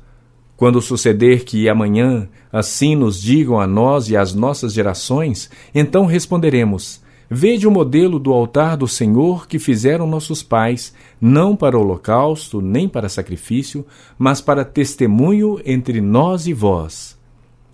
quando 0.56 0.82
suceder 0.82 1.44
que 1.44 1.70
amanhã 1.70 2.28
assim 2.52 2.96
nos 2.96 3.22
digam 3.22 3.60
a 3.60 3.68
nós 3.68 4.10
e 4.10 4.18
às 4.18 4.34
nossas 4.34 4.74
gerações, 4.74 5.52
então 5.76 6.08
responderemos: 6.08 7.02
Vede 7.30 7.68
o 7.68 7.72
modelo 7.72 8.20
do 8.20 8.32
altar 8.32 8.78
do 8.78 8.88
Senhor 8.88 9.48
que 9.48 9.60
fizeram 9.60 10.08
nossos 10.08 10.42
pais, 10.42 10.94
não 11.20 11.58
para 11.58 11.78
holocausto, 11.78 12.62
nem 12.62 12.88
para 12.88 13.10
sacrifício, 13.10 13.86
mas 14.18 14.40
para 14.40 14.64
testemunho 14.64 15.60
entre 15.66 16.00
nós 16.00 16.48
e 16.48 16.54
vós. 16.54 17.18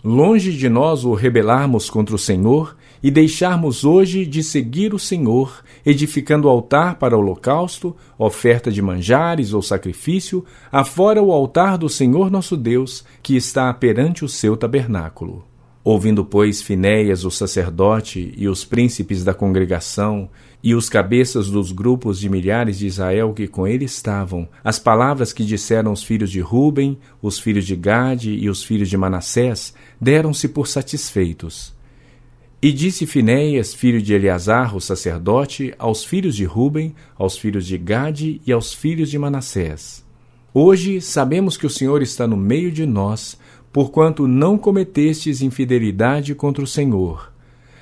Longe 0.03 0.51
de 0.51 0.67
nós 0.67 1.05
o 1.05 1.13
rebelarmos 1.13 1.89
contra 1.89 2.15
o 2.15 2.19
Senhor 2.19 2.75
e 3.01 3.11
deixarmos 3.11 3.85
hoje 3.85 4.25
de 4.25 4.41
seguir 4.41 4.93
o 4.93 4.99
Senhor, 4.99 5.63
edificando 5.85 6.49
altar 6.49 6.95
para 6.95 7.17
holocausto, 7.17 7.95
oferta 8.17 8.71
de 8.71 8.81
manjares 8.81 9.53
ou 9.53 9.61
sacrifício, 9.61 10.43
afora 10.71 11.21
o 11.21 11.31
altar 11.31 11.77
do 11.77 11.87
Senhor 11.87 12.31
nosso 12.31 12.57
Deus, 12.57 13.05
que 13.21 13.35
está 13.35 13.71
perante 13.73 14.25
o 14.25 14.29
seu 14.29 14.57
tabernáculo. 14.57 15.52
Ouvindo, 15.83 16.23
pois, 16.23 16.61
Finéias, 16.61 17.25
o 17.25 17.31
sacerdote, 17.31 18.33
e 18.37 18.47
os 18.47 18.63
príncipes 18.63 19.21
da 19.21 19.33
congregação, 19.33 20.29
e 20.63 20.73
os 20.73 20.87
cabeças 20.87 21.49
dos 21.49 21.73
grupos 21.73 22.17
de 22.17 22.29
milhares 22.29 22.79
de 22.79 22.87
Israel 22.87 23.33
que 23.33 23.49
com 23.49 23.67
ele 23.67 23.83
estavam, 23.83 24.47
as 24.63 24.79
palavras 24.79 25.33
que 25.33 25.43
disseram 25.43 25.91
os 25.91 26.01
filhos 26.01 26.31
de 26.31 26.39
Ruben, 26.39 26.97
os 27.21 27.37
filhos 27.37 27.65
de 27.65 27.75
Gade 27.75 28.31
e 28.31 28.49
os 28.49 28.63
filhos 28.63 28.89
de 28.89 28.95
Manassés, 28.95 29.73
deram-se 29.99 30.47
por 30.47 30.67
satisfeitos. 30.67 31.75
E 32.61 32.71
disse 32.71 33.05
Finéias, 33.05 33.73
filho 33.73 34.01
de 34.01 34.13
Eleazar, 34.13 34.73
o 34.73 34.79
sacerdote, 34.79 35.73
aos 35.77 36.05
filhos 36.05 36.33
de 36.33 36.45
Ruben, 36.45 36.95
aos 37.17 37.37
filhos 37.37 37.67
de 37.67 37.77
Gade 37.77 38.39
e 38.47 38.53
aos 38.53 38.73
filhos 38.73 39.11
de 39.11 39.19
Manassés: 39.19 40.01
Hoje 40.53 41.01
sabemos 41.01 41.57
que 41.57 41.65
o 41.65 41.69
Senhor 41.69 42.01
está 42.01 42.25
no 42.25 42.37
meio 42.37 42.71
de 42.71 42.85
nós, 42.85 43.37
porquanto 43.73 44.27
não 44.27 44.55
cometestes 44.55 45.41
infidelidade 45.41 46.35
contra 46.35 46.63
o 46.63 46.67
Senhor. 46.67 47.33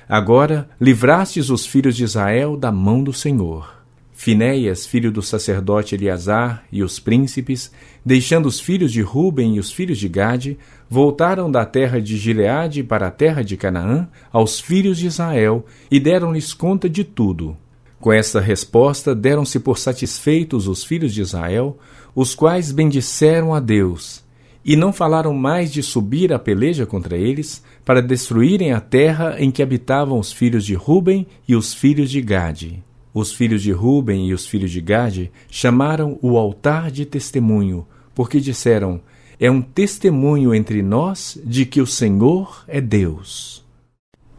Agora 0.08 0.68
livrastes 0.80 1.50
os 1.50 1.66
filhos 1.66 1.94
de 1.94 2.02
Israel 2.02 2.56
da 2.56 2.72
mão 2.72 3.04
do 3.04 3.12
Senhor. 3.12 3.82
Finéias, 4.14 4.86
filho 4.86 5.10
do 5.10 5.20
sacerdote 5.20 5.94
Eleazar, 5.94 6.64
e 6.72 6.82
os 6.82 6.98
príncipes, 6.98 7.70
deixando 8.04 8.46
os 8.46 8.58
filhos 8.60 8.92
de 8.92 9.02
Ruben 9.02 9.56
e 9.56 9.58
os 9.58 9.70
filhos 9.70 9.98
de 9.98 10.08
Gade, 10.08 10.58
voltaram 10.88 11.50
da 11.50 11.66
terra 11.66 12.00
de 12.00 12.16
Gileade 12.16 12.82
para 12.82 13.08
a 13.08 13.10
terra 13.10 13.42
de 13.42 13.56
Canaã 13.56 14.08
aos 14.32 14.60
filhos 14.60 14.98
de 14.98 15.06
Israel 15.06 15.66
e 15.90 16.00
deram-lhes 16.00 16.54
conta 16.54 16.88
de 16.88 17.04
tudo. 17.04 17.56
Com 18.00 18.12
esta 18.12 18.40
resposta 18.40 19.14
deram-se 19.14 19.60
por 19.60 19.78
satisfeitos 19.78 20.66
os 20.68 20.84
filhos 20.84 21.12
de 21.12 21.20
Israel, 21.20 21.78
os 22.14 22.34
quais 22.34 22.72
bendisseram 22.72 23.54
a 23.54 23.60
Deus 23.60 24.22
e 24.64 24.76
não 24.76 24.92
falaram 24.92 25.34
mais 25.34 25.72
de 25.72 25.82
subir 25.82 26.32
a 26.32 26.38
peleja 26.38 26.86
contra 26.86 27.16
eles, 27.16 27.62
para 27.84 28.00
destruírem 28.00 28.72
a 28.72 28.80
terra 28.80 29.36
em 29.38 29.50
que 29.50 29.62
habitavam 29.62 30.18
os 30.18 30.32
filhos 30.32 30.64
de 30.64 30.74
Ruben 30.74 31.26
e 31.48 31.56
os 31.56 31.74
filhos 31.74 32.10
de 32.10 32.20
Gade. 32.20 32.82
Os 33.12 33.32
filhos 33.32 33.62
de 33.62 33.72
Ruben 33.72 34.28
e 34.28 34.32
os 34.32 34.46
filhos 34.46 34.70
de 34.70 34.80
Gade 34.80 35.30
chamaram 35.50 36.18
o 36.22 36.38
altar 36.38 36.90
de 36.90 37.04
testemunho, 37.04 37.86
porque 38.14 38.40
disseram: 38.40 39.00
É 39.38 39.50
um 39.50 39.60
testemunho 39.60 40.54
entre 40.54 40.82
nós 40.82 41.38
de 41.44 41.66
que 41.66 41.80
o 41.80 41.86
Senhor 41.86 42.64
é 42.66 42.80
Deus. 42.80 43.62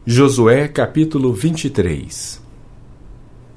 Josué 0.06 0.68
capítulo 0.68 1.32
23 1.32 2.42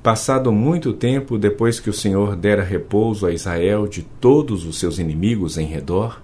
Passado 0.07 0.53
muito 0.53 0.93
tempo 0.93 1.37
depois 1.37 1.81
que 1.81 1.89
o 1.89 1.93
Senhor 1.93 2.35
dera 2.37 2.63
repouso 2.63 3.25
a 3.25 3.33
Israel 3.33 3.87
de 3.87 4.03
todos 4.03 4.65
os 4.65 4.79
seus 4.79 4.99
inimigos 4.99 5.57
em 5.57 5.65
redor, 5.65 6.21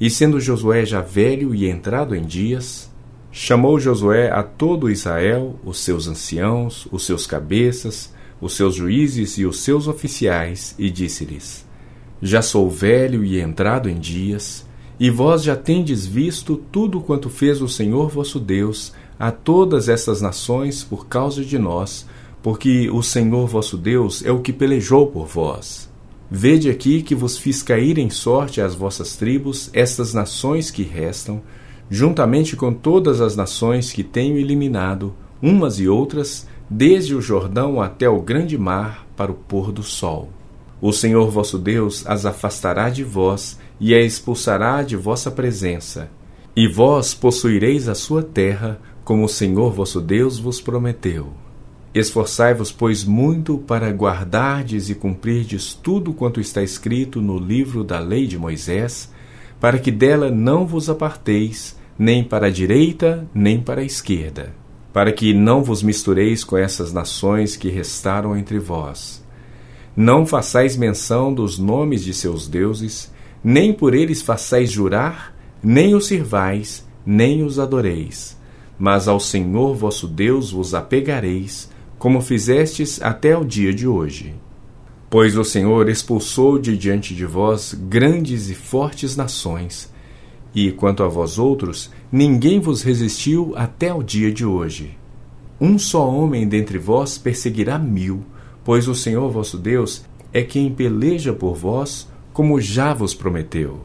e 0.00 0.08
sendo 0.08 0.40
Josué 0.40 0.86
já 0.86 1.02
velho 1.02 1.54
e 1.54 1.68
entrado 1.68 2.16
em 2.16 2.22
dias, 2.22 2.90
chamou 3.30 3.78
Josué 3.78 4.30
a 4.30 4.42
todo 4.42 4.90
Israel, 4.90 5.60
os 5.62 5.80
seus 5.80 6.08
anciãos, 6.08 6.88
os 6.90 7.04
seus 7.04 7.26
cabeças, 7.26 8.14
os 8.40 8.56
seus 8.56 8.74
juízes 8.74 9.36
e 9.36 9.44
os 9.44 9.60
seus 9.60 9.86
oficiais, 9.86 10.74
e 10.78 10.90
disse-lhes: 10.90 11.66
Já 12.22 12.40
sou 12.40 12.70
velho 12.70 13.22
e 13.22 13.38
entrado 13.38 13.90
em 13.90 13.98
dias, 13.98 14.66
e 14.98 15.10
vós 15.10 15.42
já 15.42 15.54
tendes 15.54 16.06
visto 16.06 16.56
tudo 16.56 17.02
quanto 17.02 17.28
fez 17.28 17.60
o 17.60 17.68
Senhor 17.68 18.08
vosso 18.08 18.40
Deus 18.40 18.94
a 19.18 19.30
todas 19.30 19.90
essas 19.90 20.22
nações 20.22 20.82
por 20.82 21.08
causa 21.08 21.44
de 21.44 21.58
nós, 21.58 22.06
porque 22.42 22.88
o 22.88 23.02
Senhor 23.02 23.46
vosso 23.46 23.76
Deus 23.76 24.24
é 24.24 24.32
o 24.32 24.40
que 24.40 24.50
pelejou 24.50 25.08
por 25.08 25.26
vós. 25.26 25.89
Vede 26.30 26.70
aqui 26.70 27.02
que 27.02 27.14
vos 27.14 27.36
fiz 27.36 27.60
cair 27.60 27.98
em 27.98 28.08
sorte 28.08 28.60
às 28.60 28.72
vossas 28.72 29.16
tribos 29.16 29.68
estas 29.72 30.14
nações 30.14 30.70
que 30.70 30.84
restam, 30.84 31.42
juntamente 31.90 32.54
com 32.54 32.72
todas 32.72 33.20
as 33.20 33.34
nações 33.34 33.92
que 33.92 34.04
tenho 34.04 34.36
eliminado, 34.36 35.12
umas 35.42 35.80
e 35.80 35.88
outras, 35.88 36.46
desde 36.68 37.16
o 37.16 37.20
Jordão 37.20 37.82
até 37.82 38.08
o 38.08 38.22
grande 38.22 38.56
mar, 38.56 39.08
para 39.16 39.32
o 39.32 39.34
pôr 39.34 39.72
do 39.72 39.82
sol. 39.82 40.28
O 40.80 40.92
Senhor 40.92 41.28
vosso 41.32 41.58
Deus 41.58 42.06
as 42.06 42.24
afastará 42.24 42.88
de 42.90 43.02
vós 43.02 43.58
e 43.80 43.92
a 43.92 44.00
expulsará 44.00 44.84
de 44.84 44.94
vossa 44.94 45.32
presença. 45.32 46.08
E 46.54 46.68
vós 46.68 47.12
possuireis 47.12 47.88
a 47.88 47.94
sua 47.94 48.22
terra, 48.22 48.80
como 49.04 49.24
o 49.24 49.28
Senhor 49.28 49.72
vosso 49.72 50.00
Deus 50.00 50.38
vos 50.38 50.60
prometeu. 50.60 51.32
Esforçai-vos, 51.92 52.70
pois, 52.70 53.04
muito 53.04 53.58
para 53.58 53.90
guardardes 53.90 54.88
e 54.90 54.94
cumprirdes 54.94 55.74
tudo 55.74 56.12
quanto 56.12 56.40
está 56.40 56.62
escrito 56.62 57.20
no 57.20 57.36
livro 57.36 57.82
da 57.82 57.98
lei 57.98 58.28
de 58.28 58.38
Moisés, 58.38 59.12
para 59.58 59.78
que 59.78 59.90
dela 59.90 60.30
não 60.30 60.64
vos 60.64 60.88
aparteis, 60.88 61.76
nem 61.98 62.22
para 62.22 62.46
a 62.46 62.50
direita, 62.50 63.28
nem 63.34 63.60
para 63.60 63.80
a 63.80 63.84
esquerda, 63.84 64.54
para 64.92 65.12
que 65.12 65.34
não 65.34 65.64
vos 65.64 65.82
mistureis 65.82 66.44
com 66.44 66.56
essas 66.56 66.92
nações 66.92 67.56
que 67.56 67.68
restaram 67.68 68.36
entre 68.36 68.60
vós. 68.60 69.22
Não 69.96 70.24
façais 70.24 70.76
menção 70.76 71.34
dos 71.34 71.58
nomes 71.58 72.04
de 72.04 72.14
seus 72.14 72.46
deuses, 72.46 73.12
nem 73.42 73.72
por 73.72 73.94
eles 73.94 74.22
façais 74.22 74.70
jurar, 74.70 75.34
nem 75.60 75.96
os 75.96 76.06
sirvais, 76.06 76.86
nem 77.04 77.42
os 77.42 77.58
adoreis. 77.58 78.38
Mas 78.78 79.08
ao 79.08 79.18
Senhor 79.18 79.74
vosso 79.74 80.06
Deus 80.06 80.52
vos 80.52 80.72
apegareis, 80.72 81.68
como 82.00 82.22
fizestes 82.22 82.98
até 83.02 83.36
o 83.36 83.44
dia 83.44 83.74
de 83.74 83.86
hoje. 83.86 84.34
Pois 85.10 85.36
o 85.36 85.44
Senhor 85.44 85.86
expulsou 85.86 86.58
de 86.58 86.74
diante 86.74 87.14
de 87.14 87.26
vós 87.26 87.74
grandes 87.74 88.48
e 88.48 88.54
fortes 88.54 89.16
nações, 89.16 89.92
e 90.54 90.72
quanto 90.72 91.02
a 91.02 91.08
vós 91.08 91.38
outros, 91.38 91.90
ninguém 92.10 92.58
vos 92.58 92.82
resistiu 92.82 93.52
até 93.54 93.92
o 93.92 94.02
dia 94.02 94.32
de 94.32 94.46
hoje. 94.46 94.96
Um 95.60 95.78
só 95.78 96.08
homem 96.08 96.48
dentre 96.48 96.78
vós 96.78 97.18
perseguirá 97.18 97.78
mil, 97.78 98.24
pois 98.64 98.88
o 98.88 98.94
Senhor 98.94 99.30
vosso 99.30 99.58
Deus 99.58 100.02
é 100.32 100.42
quem 100.42 100.72
peleja 100.72 101.34
por 101.34 101.54
vós, 101.54 102.08
como 102.32 102.58
já 102.62 102.94
vos 102.94 103.12
prometeu. 103.12 103.78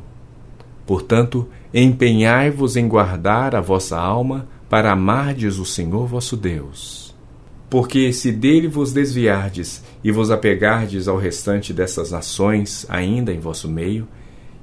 Portanto, 0.87 1.49
empenhai-vos 1.73 2.77
em 2.77 2.87
guardar 2.87 3.53
a 3.55 3.59
vossa 3.59 3.99
alma 3.99 4.47
para 4.69 4.93
amardes 4.93 5.59
o 5.59 5.65
Senhor 5.65 6.07
vosso 6.07 6.37
Deus. 6.37 7.04
Porque 7.75 8.13
se 8.13 8.31
dele 8.31 8.69
vos 8.69 8.93
desviardes 8.93 9.83
e 10.01 10.09
vos 10.09 10.31
apegardes 10.31 11.09
ao 11.09 11.17
restante 11.17 11.73
dessas 11.73 12.09
nações 12.09 12.85
ainda 12.87 13.33
em 13.33 13.39
vosso 13.41 13.67
meio, 13.67 14.07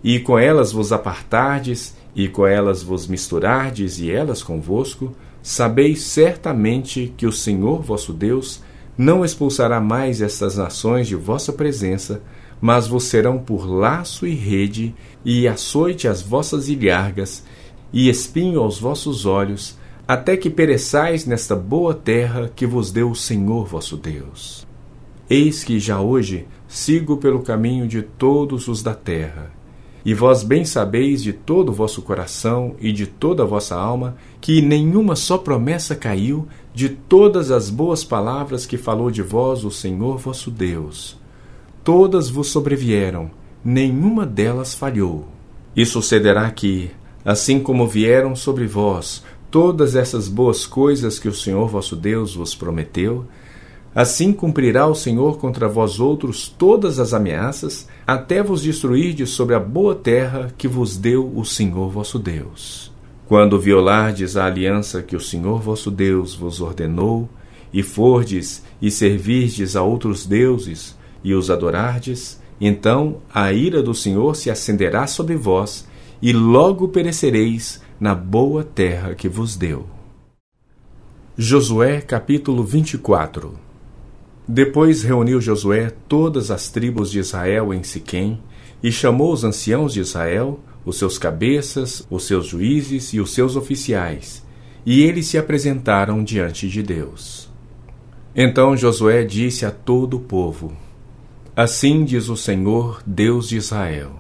e 0.03 0.19
com 0.19 0.39
elas 0.39 0.73
vos 0.73 0.93
apartardes, 0.93 1.95
e 2.17 2.27
com 2.27 2.47
elas 2.47 2.83
vos 2.83 3.07
misturardes, 3.07 3.99
e 3.99 4.11
elas 4.11 4.43
convosco, 4.43 5.15
sabeis 5.43 6.05
certamente 6.05 7.13
que 7.15 7.27
o 7.27 7.33
Senhor 7.33 7.83
vosso 7.83 8.15
Deus 8.15 8.63
não 8.97 9.23
expulsará 9.23 9.79
mais 9.79 10.23
estas 10.23 10.57
nações 10.57 11.07
de 11.07 11.15
vossa 11.15 11.53
presença, 11.53 12.23
mas 12.63 12.87
vos 12.87 13.05
serão 13.05 13.37
por 13.39 13.67
laço 13.67 14.27
e 14.27 14.35
rede, 14.35 14.95
e 15.23 15.47
açoite 15.47 16.09
as 16.09 16.23
vossas 16.23 16.71
ilhargas, 16.71 17.45
e 17.93 18.09
espinho 18.09 18.61
aos 18.61 18.81
vossos 18.81 19.27
olhos, 19.27 19.77
até 20.13 20.37
que 20.37 20.51
pereçais 20.51 21.25
nesta 21.25 21.57
boa 21.57 21.95
terra 21.95 22.53
que 22.55 22.67
vos 22.67 22.93
deu 22.93 23.13
o 23.13 23.17
Senhor 23.17 23.65
vosso 23.65 23.97
Deus. 23.97 24.67
Eis 25.31 25.65
que 25.65 25.81
já 25.81 26.03
hoje 26.03 26.47
sigo 26.69 27.17
pelo 27.17 27.41
caminho 27.41 27.89
de 27.89 28.03
todos 28.03 28.69
os 28.69 28.83
da 28.83 28.95
terra. 28.95 29.51
E 30.05 30.13
vós 30.13 30.43
bem 30.43 30.67
sabeis 30.67 31.23
de 31.23 31.33
todo 31.33 31.71
o 31.71 31.73
vosso 31.73 32.03
coração 32.03 32.77
e 32.79 32.93
de 32.93 33.07
toda 33.07 33.43
a 33.43 33.47
vossa 33.47 33.75
alma 33.75 34.15
que 34.39 34.61
nenhuma 34.61 35.17
só 35.17 35.39
promessa 35.39 35.97
caiu 35.97 36.47
de 36.75 36.91
todas 36.91 37.51
as 37.51 37.71
boas 37.71 38.05
palavras 38.05 38.67
que 38.67 38.77
falou 38.77 39.11
de 39.11 39.23
vós 39.23 39.65
o 39.65 39.71
Senhor 39.71 40.19
vosso 40.19 40.51
Deus. 40.51 41.19
Todas 41.83 42.29
vos 42.29 42.49
sobrevieram, 42.49 43.31
nenhuma 43.65 44.27
delas 44.27 44.75
falhou. 44.75 45.27
E 45.75 45.87
sucederá 45.87 46.51
que, 46.51 46.91
assim 47.25 47.59
como 47.61 47.89
vieram 47.89 48.37
sobre 48.37 48.67
vós 48.67 49.23
todas 49.53 49.95
essas 49.95 50.29
boas 50.29 50.67
coisas 50.67 51.19
que 51.19 51.29
o 51.29 51.35
Senhor 51.35 51.69
vosso 51.69 51.95
Deus 51.95 52.35
vos 52.35 52.55
prometeu, 52.55 53.27
assim 53.95 54.33
cumprirá 54.33 54.87
o 54.87 54.95
Senhor 54.95 55.37
contra 55.37 55.69
vós 55.69 56.01
outros 56.01 56.49
todas 56.49 56.99
as 56.99 57.13
ameaças, 57.13 57.87
até 58.07 58.43
vos 58.43 58.63
destruir 58.63 59.13
de 59.13 59.27
sobre 59.27 59.55
a 59.55 59.61
boa 59.61 59.95
terra 59.95 60.51
que 60.57 60.67
vos 60.67 60.97
deu 60.97 61.31
o 61.37 61.45
Senhor 61.45 61.91
vosso 61.91 62.19
Deus. 62.19 62.91
Quando 63.29 63.61
violardes 63.61 64.39
a 64.39 64.47
aliança 64.47 65.03
que 65.03 65.15
o 65.15 65.21
Senhor 65.21 65.61
vosso 65.61 65.91
Deus 65.91 66.35
vos 66.35 66.63
ordenou, 66.63 67.29
e 67.75 67.83
fordes 67.83 68.63
e 68.81 68.91
servirdes 68.91 69.77
a 69.77 69.83
outros 69.83 70.25
deuses, 70.25 70.97
e 71.23 71.35
os 71.35 71.51
adorardes, 71.51 72.41
então 72.59 73.19
a 73.33 73.53
ira 73.53 73.83
do 73.83 73.95
Senhor 73.95 74.35
se 74.35 74.51
acenderá 74.51 75.07
sobre 75.07 75.37
vós, 75.37 75.87
e 76.23 76.33
logo 76.33 76.89
perecereis 76.89 77.83
na 78.03 78.17
boa 78.17 78.65
terra 78.65 79.15
que 79.15 79.29
vos 79.29 79.55
deu. 79.55 79.87
Josué 81.39 82.01
capítulo 82.01 82.65
24 82.65 83.57
Depois 84.49 85.05
reuniu 85.05 85.41
Josué 85.41 85.93
todas 86.09 86.51
as 86.51 86.69
tribos 86.69 87.13
de 87.13 87.21
Israel 87.21 87.73
em 87.73 87.85
Siquém, 87.85 88.43
e 88.83 88.91
chamou 88.91 89.33
os 89.33 89.45
anciãos 89.45 89.93
de 89.93 90.01
Israel, 90.01 90.59
os 90.85 90.99
seus 90.99 91.17
cabeças, 91.17 92.05
os 92.11 92.27
seus 92.27 92.47
juízes 92.49 93.13
e 93.13 93.21
os 93.21 93.33
seus 93.33 93.55
oficiais, 93.55 94.45
e 94.85 95.05
eles 95.05 95.29
se 95.29 95.39
apresentaram 95.39 96.25
diante 96.25 96.69
de 96.69 96.83
Deus. 96.83 97.49
Então 98.35 98.77
Josué 98.77 99.23
disse 99.23 99.65
a 99.65 99.71
todo 99.71 100.17
o 100.17 100.21
povo: 100.21 100.73
Assim 101.55 102.05
diz 102.05 102.29
o 102.29 102.37
Senhor, 102.37 103.01
Deus 103.07 103.49
de 103.49 103.59
Israel: 103.59 104.17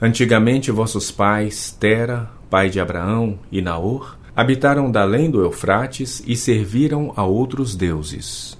Antigamente 0.00 0.70
vossos 0.70 1.10
pais, 1.10 1.70
Tera, 1.78 2.37
pai 2.50 2.70
de 2.70 2.80
Abraão, 2.80 3.38
e 3.50 3.60
Naor, 3.60 4.18
habitaram 4.34 4.90
da 4.90 5.02
além 5.02 5.30
do 5.30 5.42
Eufrates 5.42 6.22
e 6.26 6.36
serviram 6.36 7.12
a 7.16 7.24
outros 7.24 7.74
deuses. 7.74 8.56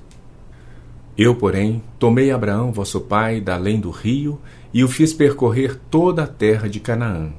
Eu, 1.17 1.35
porém, 1.35 1.83
tomei 1.99 2.31
Abraão, 2.31 2.73
vosso 2.73 3.01
pai, 3.01 3.41
da 3.41 3.55
além 3.55 3.81
do 3.81 3.91
rio, 3.91 4.41
e 4.73 4.85
o 4.85 4.89
fiz 4.89 5.13
percorrer 5.13 5.77
toda 5.91 6.23
a 6.25 6.27
terra 6.27 6.69
de 6.69 6.79
Canaã. 6.79 7.31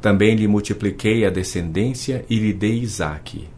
Também 0.00 0.36
lhe 0.36 0.46
multipliquei 0.46 1.24
a 1.24 1.30
descendência 1.30 2.24
e 2.30 2.38
lhe 2.38 2.52
dei 2.52 2.80
Isaque. 2.80 3.48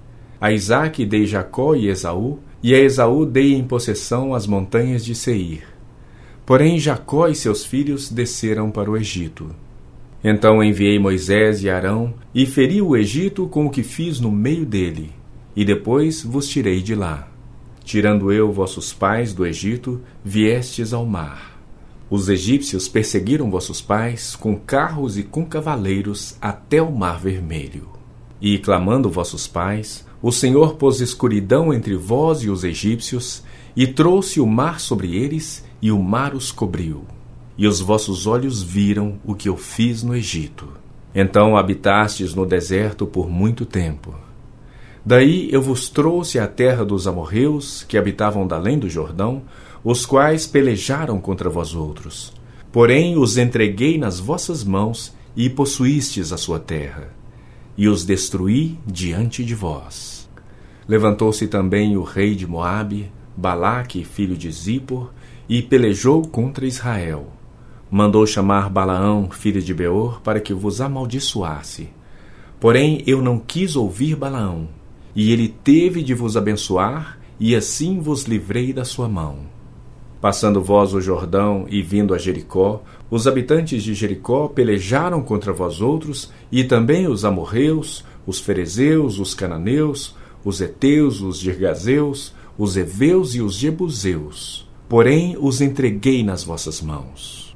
A 0.41 0.53
Isaque 0.53 1.05
dei 1.05 1.27
Jacó 1.27 1.75
e 1.75 1.89
Esaú, 1.89 2.39
e 2.63 2.75
a 2.75 2.79
Esaú 2.79 3.27
dei 3.27 3.55
em 3.55 3.65
possessão 3.65 4.35
as 4.35 4.47
montanhas 4.47 5.05
de 5.05 5.15
Seir. 5.15 5.65
Porém 6.47 6.79
Jacó 6.79 7.29
e 7.29 7.35
seus 7.35 7.65
filhos 7.65 8.11
desceram 8.11 8.71
para 8.71 8.91
o 8.91 8.97
Egito. 8.97 9.55
Então 10.23 10.63
enviei 10.63 10.99
Moisés 10.99 11.63
e 11.63 11.71
Arão, 11.71 12.13
e 12.35 12.45
feri 12.45 12.83
o 12.83 12.97
Egito 12.97 13.47
com 13.47 13.67
o 13.67 13.71
que 13.71 13.85
fiz 13.85 14.19
no 14.19 14.31
meio 14.31 14.67
dele, 14.67 15.13
e 15.55 15.65
depois 15.65 16.23
vos 16.23 16.49
tirei 16.49 16.83
de 16.83 16.95
lá. 16.95 17.29
Tirando 17.85 18.33
eu 18.33 18.53
vossos 18.53 18.93
pais 18.93 19.33
do 19.33 19.47
Egito, 19.47 20.01
viestes 20.25 20.93
ao 20.93 21.07
mar. 21.07 21.57
Os 22.11 22.29
egípcios 22.29 22.89
perseguiram 22.89 23.51
vossos 23.51 23.81
pais 23.81 24.35
com 24.35 24.57
carros 24.57 25.19
e 25.19 25.23
com 25.23 25.45
cavaleiros 25.45 26.37
até 26.41 26.83
o 26.83 26.91
mar 26.91 27.21
vermelho. 27.21 27.89
E, 28.41 28.59
clamando 28.59 29.11
vossos 29.11 29.47
pais, 29.47 30.07
o 30.21 30.33
Senhor 30.33 30.75
pôs 30.75 31.01
escuridão 31.01 31.73
entre 31.73 31.95
vós 31.95 32.43
e 32.43 32.51
os 32.51 32.65
egípcios, 32.65 33.43
e 33.77 33.87
trouxe 33.87 34.41
o 34.41 34.47
mar 34.47 34.81
sobre 34.81 35.15
eles, 35.17 35.65
e 35.81 35.93
o 35.93 36.03
mar 36.03 36.35
os 36.35 36.51
cobriu 36.51 37.05
e 37.59 37.67
os 37.67 37.81
vossos 37.81 38.25
olhos 38.29 38.63
viram 38.63 39.19
o 39.25 39.35
que 39.35 39.49
eu 39.49 39.57
fiz 39.57 40.05
no 40.05 40.15
Egito. 40.15 40.69
Então 41.13 41.57
habitastes 41.57 42.33
no 42.33 42.47
deserto 42.47 43.05
por 43.05 43.29
muito 43.29 43.67
tempo. 43.67 44.15
Daí 45.05 45.49
eu 45.51 45.61
vos 45.61 45.89
trouxe 45.89 46.39
à 46.39 46.47
terra 46.47 46.85
dos 46.85 47.09
amorreus, 47.09 47.83
que 47.83 47.99
habitavam 47.99 48.47
além 48.49 48.79
do 48.79 48.89
Jordão, 48.89 49.43
os 49.83 50.07
quais 50.07 50.47
pelejaram 50.47 51.21
contra 51.21 51.51
vós 51.51 51.75
outros. 51.75 52.33
Porém 52.71 53.19
os 53.19 53.37
entreguei 53.37 53.99
nas 53.99 54.21
vossas 54.21 54.63
mãos, 54.63 55.17
e 55.37 55.49
possuístes 55.49 56.33
a 56.33 56.37
sua 56.37 56.59
terra. 56.59 57.13
E 57.77 57.89
os 57.89 58.05
destruí 58.05 58.77
diante 58.85 59.45
de 59.45 59.55
vós. 59.55 60.29
Levantou-se 60.87 61.47
também 61.47 61.97
o 61.97 62.03
rei 62.03 62.35
de 62.35 62.45
Moabe, 62.45 63.11
Balaque, 63.37 64.05
filho 64.05 64.37
de 64.37 64.51
Zippor, 64.51 65.11
e 65.49 65.63
pelejou 65.63 66.23
contra 66.23 66.67
Israel 66.67 67.38
mandou 67.91 68.27
chamar 68.27 68.69
Balaão, 68.69 69.31
filho 69.31 69.63
de 69.63 69.73
Beor, 69.73 70.21
para 70.21 70.41
que 70.41 70.53
vos 70.53 70.81
amaldiçoasse. 70.81 71.89
Porém 72.61 73.03
eu 73.07 73.23
não 73.23 73.39
quis 73.39 73.77
ouvir 73.77 74.17
Balaão, 74.17 74.69
e 75.15 75.33
ele 75.33 75.49
teve 75.49 76.03
de 76.03 76.15
vos 76.15 76.37
abençoar, 76.37 77.19
e 77.41 77.55
assim 77.55 78.01
vos 78.01 78.25
livrei 78.25 78.73
da 78.73 78.85
sua 78.85 79.09
mão. 79.09 79.39
Passando 80.21 80.61
vós 80.61 80.93
o 80.93 81.01
Jordão 81.01 81.67
e 81.71 81.81
vindo 81.81 82.13
a 82.13 82.19
Jericó, 82.19 82.83
os 83.09 83.27
habitantes 83.27 83.83
de 83.83 83.95
Jericó 83.95 84.49
pelejaram 84.49 85.23
contra 85.23 85.53
vós 85.53 85.81
outros, 85.81 86.33
e 86.51 86.65
também 86.65 87.07
os 87.07 87.25
amorreus, 87.25 88.05
os 88.27 88.41
ferezeus, 88.41 89.19
os 89.19 89.33
cananeus, 89.33 90.17
os 90.45 90.61
heteus, 90.61 91.21
os 91.21 91.39
girgazeus, 91.39 92.35
os 92.59 92.77
heveus 92.77 93.35
e 93.35 93.41
os 93.41 93.55
jebuseus. 93.55 94.69
Porém 94.89 95.37
os 95.39 95.61
entreguei 95.61 96.25
nas 96.25 96.43
vossas 96.43 96.81
mãos. 96.81 97.48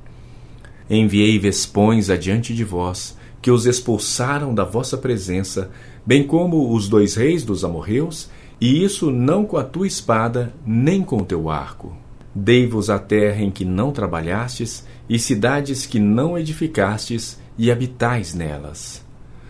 Enviei 0.90 1.38
vespões 1.38 2.10
adiante 2.10 2.54
de 2.54 2.64
vós, 2.64 3.16
que 3.40 3.50
os 3.50 3.66
expulsaram 3.66 4.54
da 4.54 4.64
vossa 4.64 4.96
presença, 4.96 5.70
bem 6.06 6.24
como 6.24 6.72
os 6.72 6.88
dois 6.88 7.16
reis 7.16 7.44
dos 7.44 7.64
amorreus, 7.64 8.30
e 8.60 8.84
isso 8.84 9.10
não 9.10 9.44
com 9.44 9.56
a 9.56 9.64
tua 9.64 9.86
espada, 9.86 10.54
nem 10.64 11.02
com 11.02 11.16
o 11.16 11.24
teu 11.24 11.50
arco. 11.50 11.96
Dei-vos 12.34 12.88
a 12.88 12.98
terra 12.98 13.42
em 13.42 13.50
que 13.50 13.64
não 13.64 13.90
trabalhastes, 13.90 14.86
e 15.08 15.18
cidades 15.18 15.84
que 15.84 15.98
não 15.98 16.38
edificastes, 16.38 17.38
e 17.58 17.70
habitais 17.70 18.32
nelas. 18.32 19.04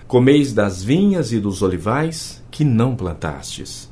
Comeis 0.09 0.53
das 0.53 0.83
vinhas 0.83 1.33
e 1.33 1.39
dos 1.39 1.63
olivais 1.63 2.43
que 2.51 2.65
não 2.65 2.97
plantastes. 2.97 3.91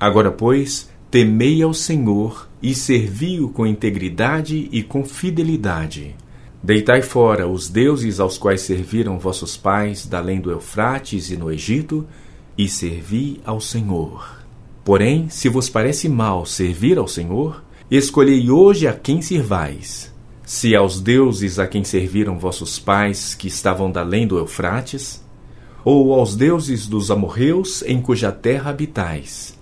Agora, 0.00 0.30
pois, 0.30 0.90
temei 1.10 1.62
ao 1.62 1.72
Senhor 1.72 2.48
e 2.62 2.74
servi-o 2.74 3.48
com 3.48 3.66
integridade 3.66 4.68
e 4.72 4.82
com 4.82 5.04
fidelidade 5.04 6.14
Deitai 6.62 7.02
fora 7.02 7.46
os 7.46 7.68
deuses 7.68 8.18
aos 8.18 8.36
quais 8.36 8.62
serviram 8.62 9.18
vossos 9.18 9.56
pais 9.56 10.06
da 10.06 10.18
além 10.18 10.40
do 10.40 10.50
Eufrates 10.50 11.30
e 11.30 11.36
no 11.36 11.52
Egito, 11.52 12.06
e 12.56 12.68
servi 12.68 13.40
ao 13.44 13.60
Senhor. 13.60 14.38
Porém, 14.84 15.28
se 15.28 15.48
vos 15.48 15.68
parece 15.68 16.08
mal 16.08 16.44
servir 16.44 16.98
ao 16.98 17.06
Senhor, 17.06 17.62
escolhei 17.90 18.50
hoje 18.50 18.88
a 18.88 18.92
quem 18.92 19.22
sirvais. 19.22 20.12
Se 20.44 20.74
aos 20.74 21.00
deuses 21.00 21.58
a 21.58 21.66
quem 21.66 21.84
serviram 21.84 22.38
vossos 22.38 22.78
pais 22.78 23.34
que 23.34 23.46
estavam 23.46 23.90
da 23.90 24.00
além 24.00 24.26
do 24.26 24.38
Eufrates, 24.38 25.22
ou 25.84 26.12
aos 26.12 26.34
deuses 26.34 26.88
dos 26.88 27.10
amorreus 27.10 27.82
em 27.82 28.00
cuja 28.00 28.32
terra 28.32 28.70
habitais. 28.70 29.56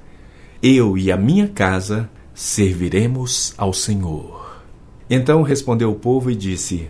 Eu 0.63 0.97
e 0.97 1.13
a 1.13 1.17
minha 1.17 1.49
casa 1.49 2.09
serviremos 2.35 3.53
ao 3.59 3.73
Senhor. 3.73 4.46
Então 5.09 5.43
respondeu 5.43 5.93
o 5.93 5.95
povo 5.95 6.31
e 6.31 6.35
disse: 6.35 6.89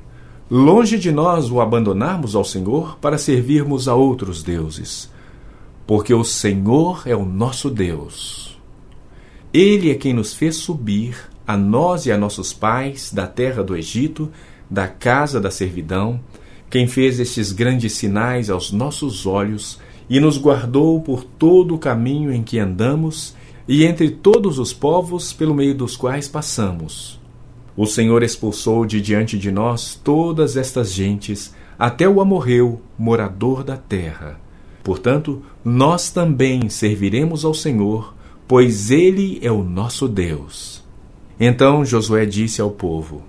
Longe 0.50 0.98
de 0.98 1.12
nós 1.12 1.50
o 1.50 1.60
abandonarmos 1.60 2.34
ao 2.34 2.44
Senhor 2.44 2.98
para 2.98 3.18
servirmos 3.18 3.88
a 3.88 3.94
outros 3.94 4.42
deuses, 4.42 5.10
porque 5.86 6.14
o 6.14 6.24
Senhor 6.24 7.02
é 7.04 7.14
o 7.14 7.24
nosso 7.24 7.68
Deus. 7.68 8.58
Ele 9.52 9.90
é 9.90 9.94
quem 9.94 10.12
nos 10.12 10.34
fez 10.34 10.56
subir, 10.56 11.16
a 11.46 11.56
nós 11.56 12.06
e 12.06 12.12
a 12.12 12.16
nossos 12.16 12.52
pais, 12.52 13.12
da 13.12 13.26
terra 13.26 13.62
do 13.62 13.76
Egito, 13.76 14.30
da 14.68 14.88
casa 14.88 15.40
da 15.40 15.50
servidão, 15.50 16.20
quem 16.68 16.88
fez 16.88 17.20
estes 17.20 17.52
grandes 17.52 17.92
sinais 17.92 18.50
aos 18.50 18.72
nossos 18.72 19.26
olhos 19.26 19.78
e 20.10 20.18
nos 20.18 20.38
guardou 20.38 21.00
por 21.00 21.22
todo 21.22 21.74
o 21.74 21.78
caminho 21.78 22.32
em 22.32 22.42
que 22.42 22.58
andamos 22.58 23.36
e 23.68 23.84
entre 23.84 24.10
todos 24.10 24.58
os 24.58 24.72
povos 24.72 25.32
pelo 25.32 25.54
meio 25.54 25.74
dos 25.74 25.96
quais 25.96 26.26
passamos 26.26 27.15
O 27.76 27.86
Senhor 27.86 28.22
expulsou 28.22 28.86
de 28.86 29.00
diante 29.00 29.38
de 29.38 29.52
nós 29.52 29.94
todas 30.02 30.56
estas 30.56 30.92
gentes, 30.92 31.54
até 31.78 32.08
o 32.08 32.20
amorreu, 32.22 32.80
morador 32.98 33.62
da 33.62 33.76
terra. 33.76 34.40
Portanto, 34.82 35.42
nós 35.62 36.10
também 36.10 36.70
serviremos 36.70 37.44
ao 37.44 37.52
Senhor, 37.52 38.14
pois 38.48 38.90
ele 38.90 39.38
é 39.42 39.52
o 39.52 39.62
nosso 39.62 40.08
Deus. 40.08 40.82
Então 41.38 41.84
Josué 41.84 42.24
disse 42.24 42.62
ao 42.62 42.70
povo: 42.70 43.22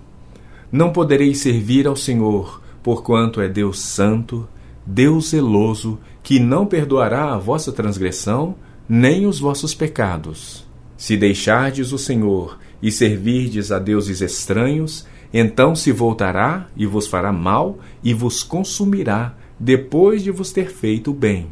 Não 0.72 0.94
podereis 0.94 1.40
servir 1.40 1.86
ao 1.86 1.96
Senhor, 1.96 2.62
porquanto 2.82 3.42
é 3.42 3.50
Deus 3.50 3.82
santo, 3.82 4.48
Deus 4.86 5.32
zeloso, 5.32 6.00
que 6.24 6.40
não 6.40 6.66
perdoará 6.66 7.34
a 7.34 7.38
vossa 7.38 7.72
transgressão, 7.74 8.56
nem 8.88 9.26
os 9.26 9.40
vossos 9.40 9.74
pecados. 9.74 10.66
Se 10.96 11.18
deixardes 11.18 11.92
o 11.92 11.98
Senhor 11.98 12.58
e 12.82 12.92
servirdes 12.92 13.72
a 13.72 13.80
deuses 13.80 14.22
estranhos, 14.22 15.06
então 15.34 15.76
se 15.76 15.92
voltará 15.92 16.68
e 16.76 16.86
vos 16.86 17.08
fará 17.08 17.32
mal 17.32 17.80
e 18.04 18.14
vos 18.14 18.44
consumirá, 18.44 19.36
depois 19.60 20.24
de 20.24 20.32
vos 20.32 20.52
ter 20.52 20.70
feito 20.70 21.14
bem. 21.14 21.48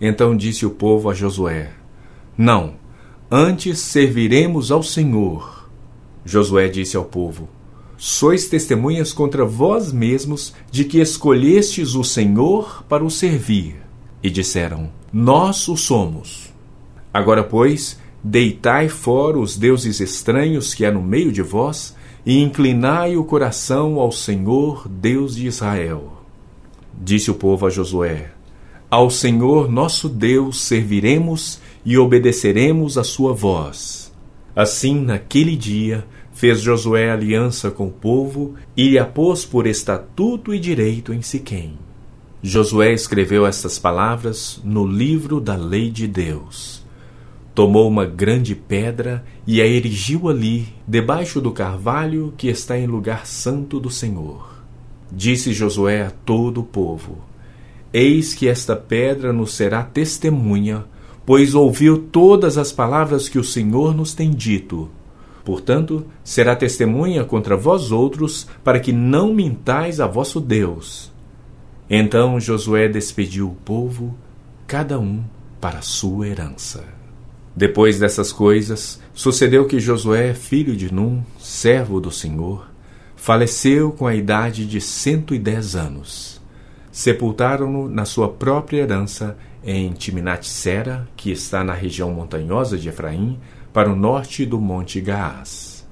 Então 0.00 0.36
disse 0.36 0.64
o 0.64 0.70
povo 0.70 1.10
a 1.10 1.14
Josué: 1.14 1.72
Não, 2.36 2.74
antes 3.30 3.78
serviremos 3.78 4.70
ao 4.70 4.82
Senhor. 4.82 5.68
Josué 6.24 6.68
disse 6.68 6.96
ao 6.96 7.04
povo: 7.04 7.48
Sois 7.96 8.48
testemunhas 8.48 9.12
contra 9.12 9.44
vós 9.44 9.92
mesmos 9.92 10.54
de 10.70 10.84
que 10.84 11.00
escolhestes 11.00 11.94
o 11.94 12.02
Senhor 12.02 12.82
para 12.88 13.04
o 13.04 13.10
servir. 13.10 13.76
E 14.22 14.30
disseram: 14.30 14.90
Nós 15.12 15.68
o 15.68 15.76
somos. 15.76 16.50
Agora, 17.12 17.44
pois, 17.44 17.98
deitai 18.22 18.88
fora 18.88 19.38
os 19.38 19.56
deuses 19.56 20.00
estranhos 20.00 20.74
que 20.74 20.84
há 20.84 20.92
no 20.92 21.02
meio 21.02 21.32
de 21.32 21.42
vós, 21.42 21.96
e 22.24 22.38
inclinai 22.38 23.16
o 23.16 23.24
coração 23.24 23.98
ao 23.98 24.12
Senhor, 24.12 24.86
Deus 24.88 25.36
de 25.36 25.46
Israel. 25.46 26.22
Disse 26.92 27.30
o 27.30 27.34
povo 27.34 27.66
a 27.66 27.70
Josué: 27.70 28.32
Ao 28.90 29.10
Senhor 29.10 29.70
nosso 29.70 30.08
Deus 30.08 30.60
serviremos 30.60 31.60
e 31.84 31.96
obedeceremos 31.96 32.98
a 32.98 33.04
sua 33.04 33.32
voz. 33.32 34.12
Assim, 34.54 35.00
naquele 35.00 35.56
dia, 35.56 36.04
fez 36.32 36.60
Josué 36.60 37.10
aliança 37.10 37.70
com 37.70 37.86
o 37.86 37.92
povo 37.92 38.54
e 38.76 38.98
a 38.98 39.06
pôs 39.06 39.44
por 39.44 39.66
estatuto 39.66 40.54
e 40.54 40.58
direito 40.58 41.12
em 41.14 41.22
Siquém. 41.22 41.78
Josué 42.42 42.92
escreveu 42.92 43.46
estas 43.46 43.78
palavras 43.78 44.60
no 44.64 44.86
livro 44.86 45.40
da 45.40 45.56
lei 45.56 45.90
de 45.90 46.06
Deus. 46.06 46.79
Tomou 47.60 47.86
uma 47.86 48.06
grande 48.06 48.54
pedra 48.54 49.22
e 49.46 49.60
a 49.60 49.66
erigiu 49.66 50.30
ali, 50.30 50.68
debaixo 50.88 51.42
do 51.42 51.52
carvalho 51.52 52.32
que 52.34 52.48
está 52.48 52.78
em 52.78 52.86
lugar 52.86 53.26
santo 53.26 53.78
do 53.78 53.90
Senhor. 53.90 54.64
Disse 55.12 55.52
Josué 55.52 56.06
a 56.06 56.10
todo 56.10 56.62
o 56.62 56.64
povo: 56.64 57.18
Eis 57.92 58.32
que 58.32 58.48
esta 58.48 58.74
pedra 58.74 59.30
nos 59.30 59.52
será 59.52 59.82
testemunha, 59.82 60.86
pois 61.26 61.54
ouviu 61.54 61.98
todas 61.98 62.56
as 62.56 62.72
palavras 62.72 63.28
que 63.28 63.38
o 63.38 63.44
Senhor 63.44 63.94
nos 63.94 64.14
tem 64.14 64.30
dito. 64.30 64.88
Portanto, 65.44 66.06
será 66.24 66.56
testemunha 66.56 67.24
contra 67.24 67.58
vós 67.58 67.92
outros, 67.92 68.46
para 68.64 68.80
que 68.80 68.90
não 68.90 69.34
mintais 69.34 70.00
a 70.00 70.06
vosso 70.06 70.40
Deus. 70.40 71.12
Então 71.90 72.40
Josué 72.40 72.88
despediu 72.88 73.48
o 73.48 73.54
povo, 73.54 74.14
cada 74.66 74.98
um 74.98 75.22
para 75.60 75.80
a 75.80 75.82
sua 75.82 76.26
herança. 76.26 76.99
Depois 77.54 77.98
dessas 77.98 78.32
coisas, 78.32 79.00
sucedeu 79.12 79.66
que 79.66 79.80
Josué, 79.80 80.34
filho 80.34 80.76
de 80.76 80.92
Num, 80.92 81.22
servo 81.38 82.00
do 82.00 82.10
Senhor, 82.10 82.68
faleceu 83.16 83.92
com 83.92 84.06
a 84.06 84.14
idade 84.14 84.64
de 84.64 84.80
cento 84.80 85.34
e 85.34 85.38
dez 85.38 85.74
anos. 85.74 86.40
Sepultaram-no 86.92 87.88
na 87.88 88.04
sua 88.04 88.28
própria 88.28 88.82
herança 88.82 89.36
em 89.64 89.92
Timnat-Sera, 89.92 91.08
que 91.16 91.30
está 91.30 91.62
na 91.62 91.74
região 91.74 92.10
montanhosa 92.12 92.78
de 92.78 92.88
Efraim, 92.88 93.38
para 93.72 93.92
o 93.92 93.96
norte 93.96 94.46
do 94.46 94.58
monte 94.60 95.00
Gaás. 95.00 95.86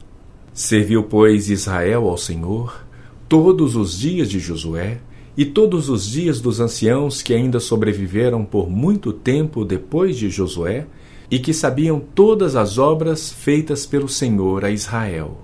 Serviu, 0.52 1.04
pois, 1.04 1.50
Israel 1.50 2.08
ao 2.08 2.16
Senhor 2.16 2.88
todos 3.28 3.76
os 3.76 3.98
dias 3.98 4.28
de 4.30 4.40
Josué 4.40 5.00
e 5.36 5.44
todos 5.44 5.88
os 5.88 6.08
dias 6.08 6.40
dos 6.40 6.60
anciãos 6.60 7.20
que 7.20 7.34
ainda 7.34 7.60
sobreviveram 7.60 8.44
por 8.44 8.70
muito 8.70 9.12
tempo 9.12 9.64
depois 9.64 10.16
de 10.16 10.30
Josué 10.30 10.86
e 11.30 11.38
que 11.38 11.52
sabiam 11.52 12.00
todas 12.00 12.56
as 12.56 12.78
obras 12.78 13.32
feitas 13.32 13.84
pelo 13.84 14.08
Senhor 14.08 14.64
a 14.64 14.70
Israel. 14.70 15.38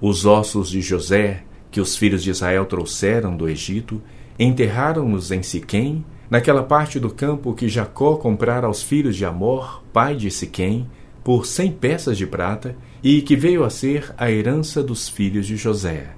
Os 0.00 0.24
ossos 0.24 0.70
de 0.70 0.80
José, 0.80 1.44
que 1.70 1.80
os 1.80 1.96
filhos 1.96 2.22
de 2.22 2.30
Israel 2.30 2.64
trouxeram 2.64 3.36
do 3.36 3.48
Egito, 3.48 4.00
enterraram-nos 4.38 5.30
em 5.30 5.42
Siquém, 5.42 6.04
naquela 6.30 6.62
parte 6.62 6.98
do 6.98 7.10
campo 7.10 7.54
que 7.54 7.68
Jacó 7.68 8.16
comprara 8.16 8.66
aos 8.66 8.82
filhos 8.82 9.16
de 9.16 9.24
Amor, 9.24 9.82
pai 9.92 10.16
de 10.16 10.30
Siquém, 10.30 10.86
por 11.22 11.46
cem 11.46 11.72
peças 11.72 12.16
de 12.16 12.26
prata, 12.26 12.76
e 13.02 13.20
que 13.20 13.36
veio 13.36 13.64
a 13.64 13.70
ser 13.70 14.14
a 14.16 14.30
herança 14.30 14.82
dos 14.82 15.08
filhos 15.08 15.46
de 15.46 15.56
José. 15.56 16.08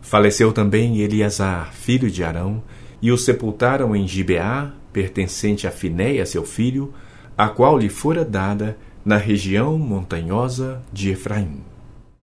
Faleceu 0.00 0.52
também 0.52 1.00
Eleazar, 1.00 1.72
filho 1.72 2.10
de 2.10 2.22
Arão, 2.24 2.62
e 3.00 3.12
o 3.12 3.18
sepultaram 3.18 3.94
em 3.94 4.06
Gibeá, 4.06 4.72
pertencente 4.92 5.66
a 5.66 5.70
Finéia, 5.70 6.24
seu 6.26 6.44
filho, 6.44 6.92
a 7.38 7.48
qual 7.48 7.78
lhe 7.78 7.88
fora 7.88 8.24
dada 8.24 8.76
na 9.04 9.16
região 9.16 9.78
montanhosa 9.78 10.82
de 10.92 11.10
Efraim. 11.12 11.60